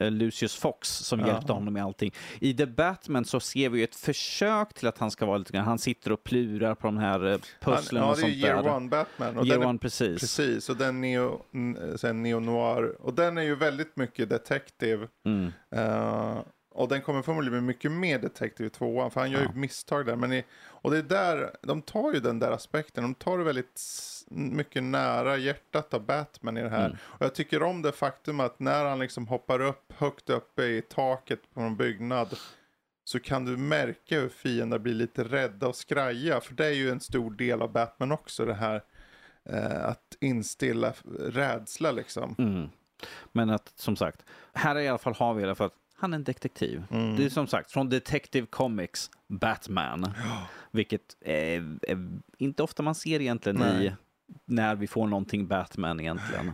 [0.00, 1.26] Lucius Fox som Ja.
[1.26, 2.12] hjälpte honom med allting.
[2.40, 5.52] I The Batman så ser vi ju ett försök till att han ska vara lite
[5.52, 7.40] grann, han sitter och plurar på de här eh, Han,
[7.76, 8.74] pusslen ja, och det är sånt ju Year där.
[8.76, 9.38] One Batman.
[9.38, 10.20] Och Year den är, One, precis.
[10.20, 11.42] Precis, och den neo,
[11.96, 12.96] sen neo noir.
[13.00, 15.08] Och den är ju väldigt mycket detective.
[15.26, 15.52] Mm.
[15.74, 16.38] Eh,
[16.78, 19.48] och den kommer förmodligen bli mycket mer detektiv i tvåan, för han gör Ja.
[19.54, 20.16] ju misstag där.
[20.16, 23.44] Men i, och det är där, de tar ju den där aspekten, de tar det
[23.44, 23.80] väldigt
[24.30, 26.86] mycket nära hjärtat av Batman i det här.
[26.86, 26.96] Mm.
[27.02, 30.82] Och jag tycker om det faktum att när han liksom hoppar upp högt uppe i
[30.82, 32.38] taket på en byggnad
[33.04, 36.40] så kan du märka hur fiender blir lite rädda och skraja.
[36.40, 38.82] För det är ju en stor del av Batman också, det här
[39.44, 42.34] eh, att instilla rädsla liksom.
[42.38, 42.68] Mm.
[43.32, 45.70] Men att som sagt, här i alla fall har vi i alla fall
[46.00, 46.84] han är en detektiv.
[46.90, 47.16] Mm.
[47.16, 50.12] Det är som sagt från Detective Comics Batman.
[50.70, 53.96] Vilket är, är inte ofta man ser egentligen i Nej.
[54.44, 56.52] när vi får någonting Batman egentligen.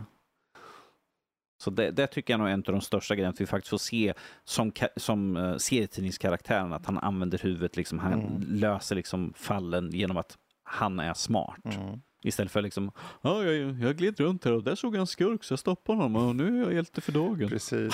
[1.57, 3.69] Så det, det tycker jag nog är en av de största grejerna, att vi faktiskt
[3.69, 8.41] får se som, som uh, serietidningskaraktären, att han använder huvudet, liksom, han Mm.
[8.41, 11.65] löser liksom fallen genom att han är smart.
[11.65, 12.01] Mm.
[12.25, 15.43] Istället för liksom, ja, jag, jag gled runt här och där såg jag en skurk
[15.43, 17.49] så jag stoppade honom och nu är jag hjälte för dagen.
[17.49, 17.93] Precis.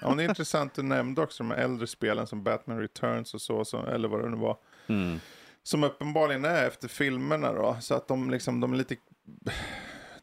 [0.00, 3.64] Ja, det är intressant, du nämnde också de äldre spelen som Batman Returns och så,
[3.64, 4.56] så eller vad det nu var.
[4.86, 5.20] Mm.
[5.62, 7.76] Som uppenbarligen är efter filmerna då.
[7.80, 8.96] Så att de, liksom, de är lite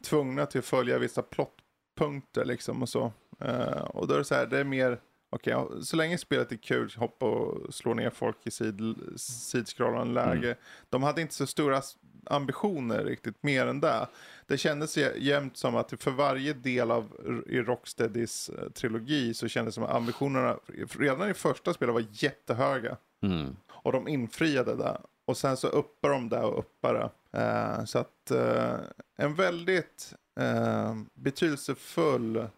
[0.04, 3.12] tvungna till att följa vissa plottpunkter liksom och så.
[3.40, 5.00] Eh, och då är det så här, det är mer,
[5.30, 8.80] okej, ja, så länge spelet är kul, hoppa och slå ner folk i sid,
[9.16, 10.56] sidskrollande läge.
[10.90, 11.82] De hade inte så stora
[12.26, 14.06] ambitioner riktigt, mer än det.
[14.46, 17.12] Det kändes jä- jämt som att för varje del av
[17.46, 20.56] i Rocksteadys eh, trilogi så kändes det som att ambitionerna
[20.98, 22.96] redan i första spelet var jättehöga.
[23.22, 23.56] Mm.
[23.70, 25.00] Och de infriade det.
[25.24, 27.38] Och sen så uppar de det och uppar det.
[27.40, 28.74] Eh, så att eh,
[29.16, 32.48] en väldigt eh, betydelsefull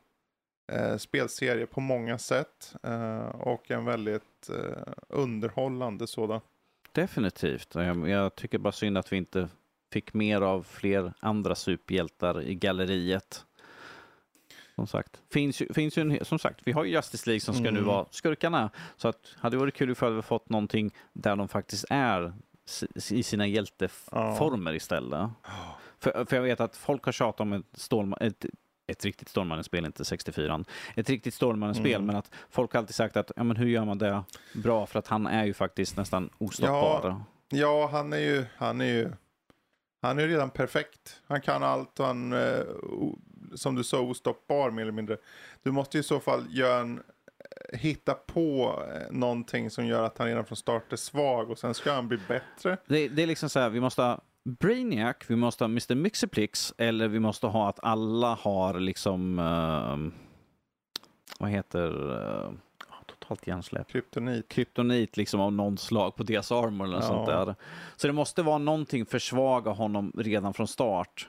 [0.98, 2.74] spelserie på många sätt.
[3.32, 4.50] Och en väldigt
[5.08, 6.40] underhållande sådan.
[6.96, 7.74] Definitivt.
[7.74, 9.48] Jag, jag tycker bara synd att vi inte
[9.92, 13.44] fick mer av fler andra superhjältar i galleriet.
[14.74, 17.54] Som sagt, finns ju, finns ju en, som sagt, vi har ju Justice League som
[17.54, 17.84] ska nu Mm.
[17.84, 18.70] vara skurkarna.
[18.96, 22.34] Så att hade det varit kul ifall vi fått någonting där de faktiskt är
[23.10, 25.30] i sina hjälteformer istället.
[25.98, 28.44] För, för jag vet att folk har tjatat om ett, Stålma, ett,
[28.86, 30.64] ett riktigt Stålmannen-spel, inte 64
[30.94, 32.06] Ett riktigt Stålmannen-spel, Mm.
[32.06, 34.22] men att folk har alltid sagt att ja, men hur gör man det
[34.54, 34.86] bra?
[34.86, 37.20] För att han är ju faktiskt nästan ostoppbar.
[37.48, 39.10] Ja, han är ju, han är ju,
[40.02, 41.22] han är redan perfekt.
[41.26, 43.18] Han kan allt och han, eh, o,
[43.54, 45.16] som du sa, ostoppbar mer eller mindre.
[45.62, 47.02] Du måste i så fall göra en,
[47.72, 51.58] eh, hitta på eh, någonting som gör att han redan från start är svag och
[51.58, 52.76] sen ska han bli bättre.
[52.86, 55.94] Det, det är liksom så här, vi måste Brainiac, vi måste ha Mr.
[55.94, 60.12] Mixerplix eller vi måste ha att alla har liksom, ehm,
[61.40, 62.50] vad heter, uh,
[63.06, 63.88] totalt hjärnsläpp.
[63.88, 64.48] Kryptonit.
[64.48, 67.02] kryptonit liksom av någon slag på deras armor eller Ja.
[67.02, 67.54] sånt där.
[67.96, 71.28] Så det måste vara någonting försvaga honom redan från start.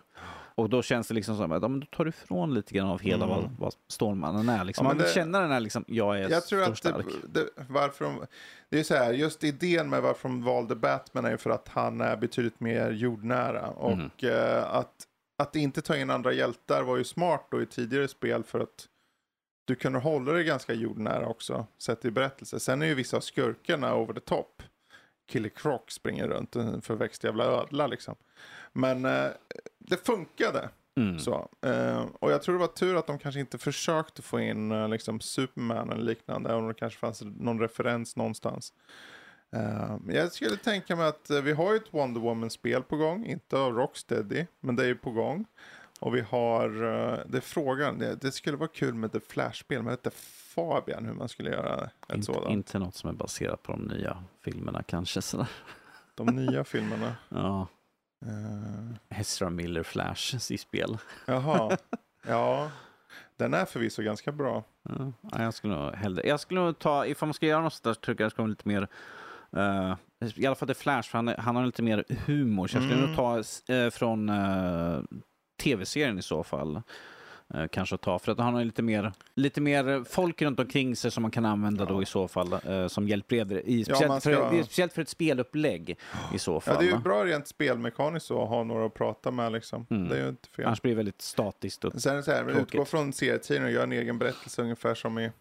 [0.58, 2.88] Och då känns det liksom som att ja, men då tar du ifrån lite grann
[2.88, 3.38] av hela Mm.
[3.38, 4.64] vad, vad Stålmannen är.
[4.64, 4.86] Liksom.
[4.86, 6.94] Ja, Man det- känna den här liksom, jag är Jag tror att det,
[7.30, 8.26] det, varför de,
[8.70, 11.68] det är så här, just idén med varför de valde Batman är ju för att
[11.68, 13.68] han är betydligt mer jordnära.
[13.70, 14.10] Och Mm.
[14.22, 14.94] eh, att,
[15.44, 18.86] att inte ta in andra hjältar var ju smart då i tidigare spel för att
[19.68, 22.60] du kunde hålla dig ganska jordnära också, sett i berättelse.
[22.60, 24.64] Sen är ju vissa av skurkarna over the top.
[25.28, 28.16] Killer Croc springer runt, en förväxt jävla ödla liksom.
[28.74, 29.30] Men eh,
[29.78, 30.70] det funkade.
[30.98, 31.20] Mm.
[31.20, 34.72] Så, eh, och jag tror det var tur att de kanske inte försökte få in
[34.72, 38.74] eh, liksom Superman eller liknande, även om det kanske fanns någon referens någonstans.
[39.56, 43.26] Eh, jag skulle tänka mig att eh, vi har ju ett Wonder Woman-spel på gång,
[43.26, 45.46] inte av Rocksteady, men det är ju på gång.
[46.00, 49.84] Och vi har, eh, det är frågan, det, det skulle vara kul med The Flash-spel,
[49.84, 50.10] men är
[50.56, 52.50] Fabian hur man skulle göra ett Inte, sådant.
[52.50, 55.22] inte något som är baserat på de nya filmerna kanske.
[55.22, 55.48] Sådär.
[56.16, 57.16] De nya filmerna.
[57.30, 57.68] Ja,
[58.26, 60.98] Eh, Ezra Miller Flash i spel.
[61.26, 61.78] jaha,
[62.28, 62.72] ja,
[63.36, 64.64] den är förvisso ganska bra.
[64.90, 67.74] Ja, ja, jag skulle nog hellre, jag skulle nog ta, ifall man ska göra något
[67.74, 68.88] sånt där så tycker jag det ska vara lite mer,
[69.58, 69.96] eh,
[70.36, 72.68] i alla fall det Flash, för han, han har lite mer humor.
[72.68, 73.08] Så jag skulle Mm.
[73.08, 75.00] nog ta eh, från eh,
[75.58, 76.82] tv-serien i så fall.
[77.54, 81.12] Eh, kanske ta, för att han har lite mer, lite mer folk runt omkring sig
[81.12, 82.02] som man kan använda då Ja.
[82.02, 83.62] i så fall eh, som hjälpredare.
[83.62, 85.98] I, Ja, speciellt, man ska- för, det är speciellt för ett spelupplägg
[86.34, 86.74] i så fall.
[86.76, 89.86] Ja, det är ju bra rent spelmekaniskt att ha några att prata med liksom.
[89.90, 90.08] Mm.
[90.10, 90.66] Det är ju inte fel.
[90.66, 91.86] Annars blir det väldigt statiskt.
[91.86, 92.62] Och, Sen är det så här, Tråkigt.
[92.62, 95.32] utgå från serietidningen och göra en egen berättelse ungefär som i...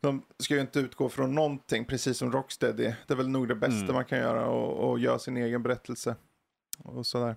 [0.00, 2.92] De ska ju inte utgå från någonting, precis som Rocksteady.
[3.06, 3.94] Det är väl nog det bästa Mm.
[3.94, 6.14] man kan göra och, och göra sin egen berättelse.
[6.78, 7.36] Och sådär.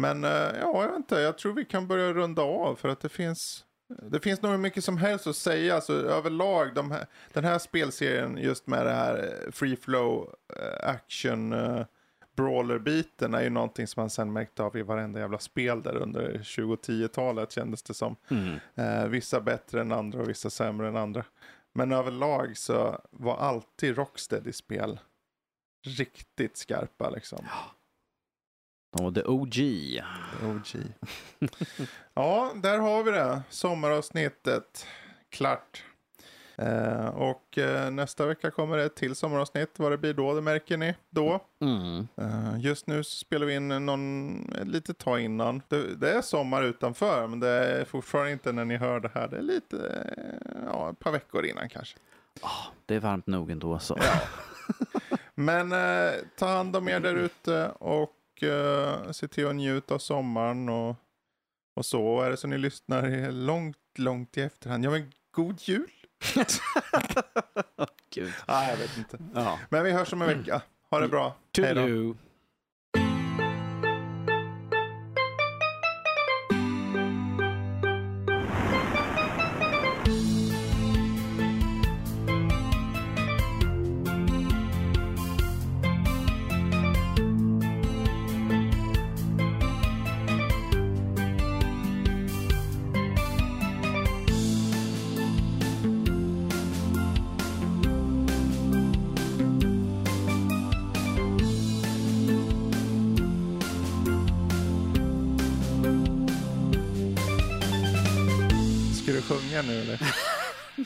[0.00, 3.00] Men eh, ja, jag vet inte, jag tror vi kan börja runda av för att
[3.00, 3.64] det finns...
[4.02, 8.38] Det finns nog mycket som helst att säga, alltså överlag, de här, den här spelserien
[8.38, 11.54] just med det här eh, free flow eh, action
[12.36, 16.38] brawler-biten är ju någonting som man sen märkte av i varenda jävla spel där under
[16.38, 18.16] 2010-talet kändes det som.
[18.30, 18.58] mm.
[18.74, 21.24] Eh, vissa bättre än andra och vissa sämre än andra.
[21.72, 24.98] Men överlag så var alltid Rocksteady-spel
[25.84, 27.44] riktigt skarpa liksom.
[28.94, 29.56] Och the OG.
[30.44, 30.82] OG.
[32.14, 33.42] ja, där har vi det.
[33.50, 34.86] Sommaravsnittet.
[35.30, 35.84] Klart.
[36.56, 39.70] Eh, och eh, nästa vecka kommer det ett till sommaravsnitt.
[39.76, 41.40] Vad det blir då, det märker ni då.
[41.60, 42.08] Mm.
[42.16, 45.62] Eh, just nu spelar vi in någon, ett litet tag innan.
[45.68, 49.28] Det, det är sommar utanför, men det är fortfarande inte när ni hör det här.
[49.28, 51.96] Det är lite, eh, ja, ett par veckor innan kanske.
[52.40, 53.98] Ah, det är varmt nog ändå så.
[55.34, 59.98] Men eh, ta hand om er där ute och eh, se till att njuta av
[59.98, 60.96] sommaren och,
[61.76, 62.20] och så.
[62.20, 65.90] Är det så ni lyssnar långt, långt i efterhand, ja men god jul!
[68.14, 68.32] Gud.
[68.48, 69.18] Nej, jag vet inte.
[69.34, 69.58] Ja.
[69.68, 70.62] Men vi hörs om en vecka.
[70.90, 71.36] Ha det bra.
[71.58, 72.14] Hej då.
[109.66, 109.98] Nu eller?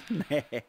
[0.30, 0.62] Nej.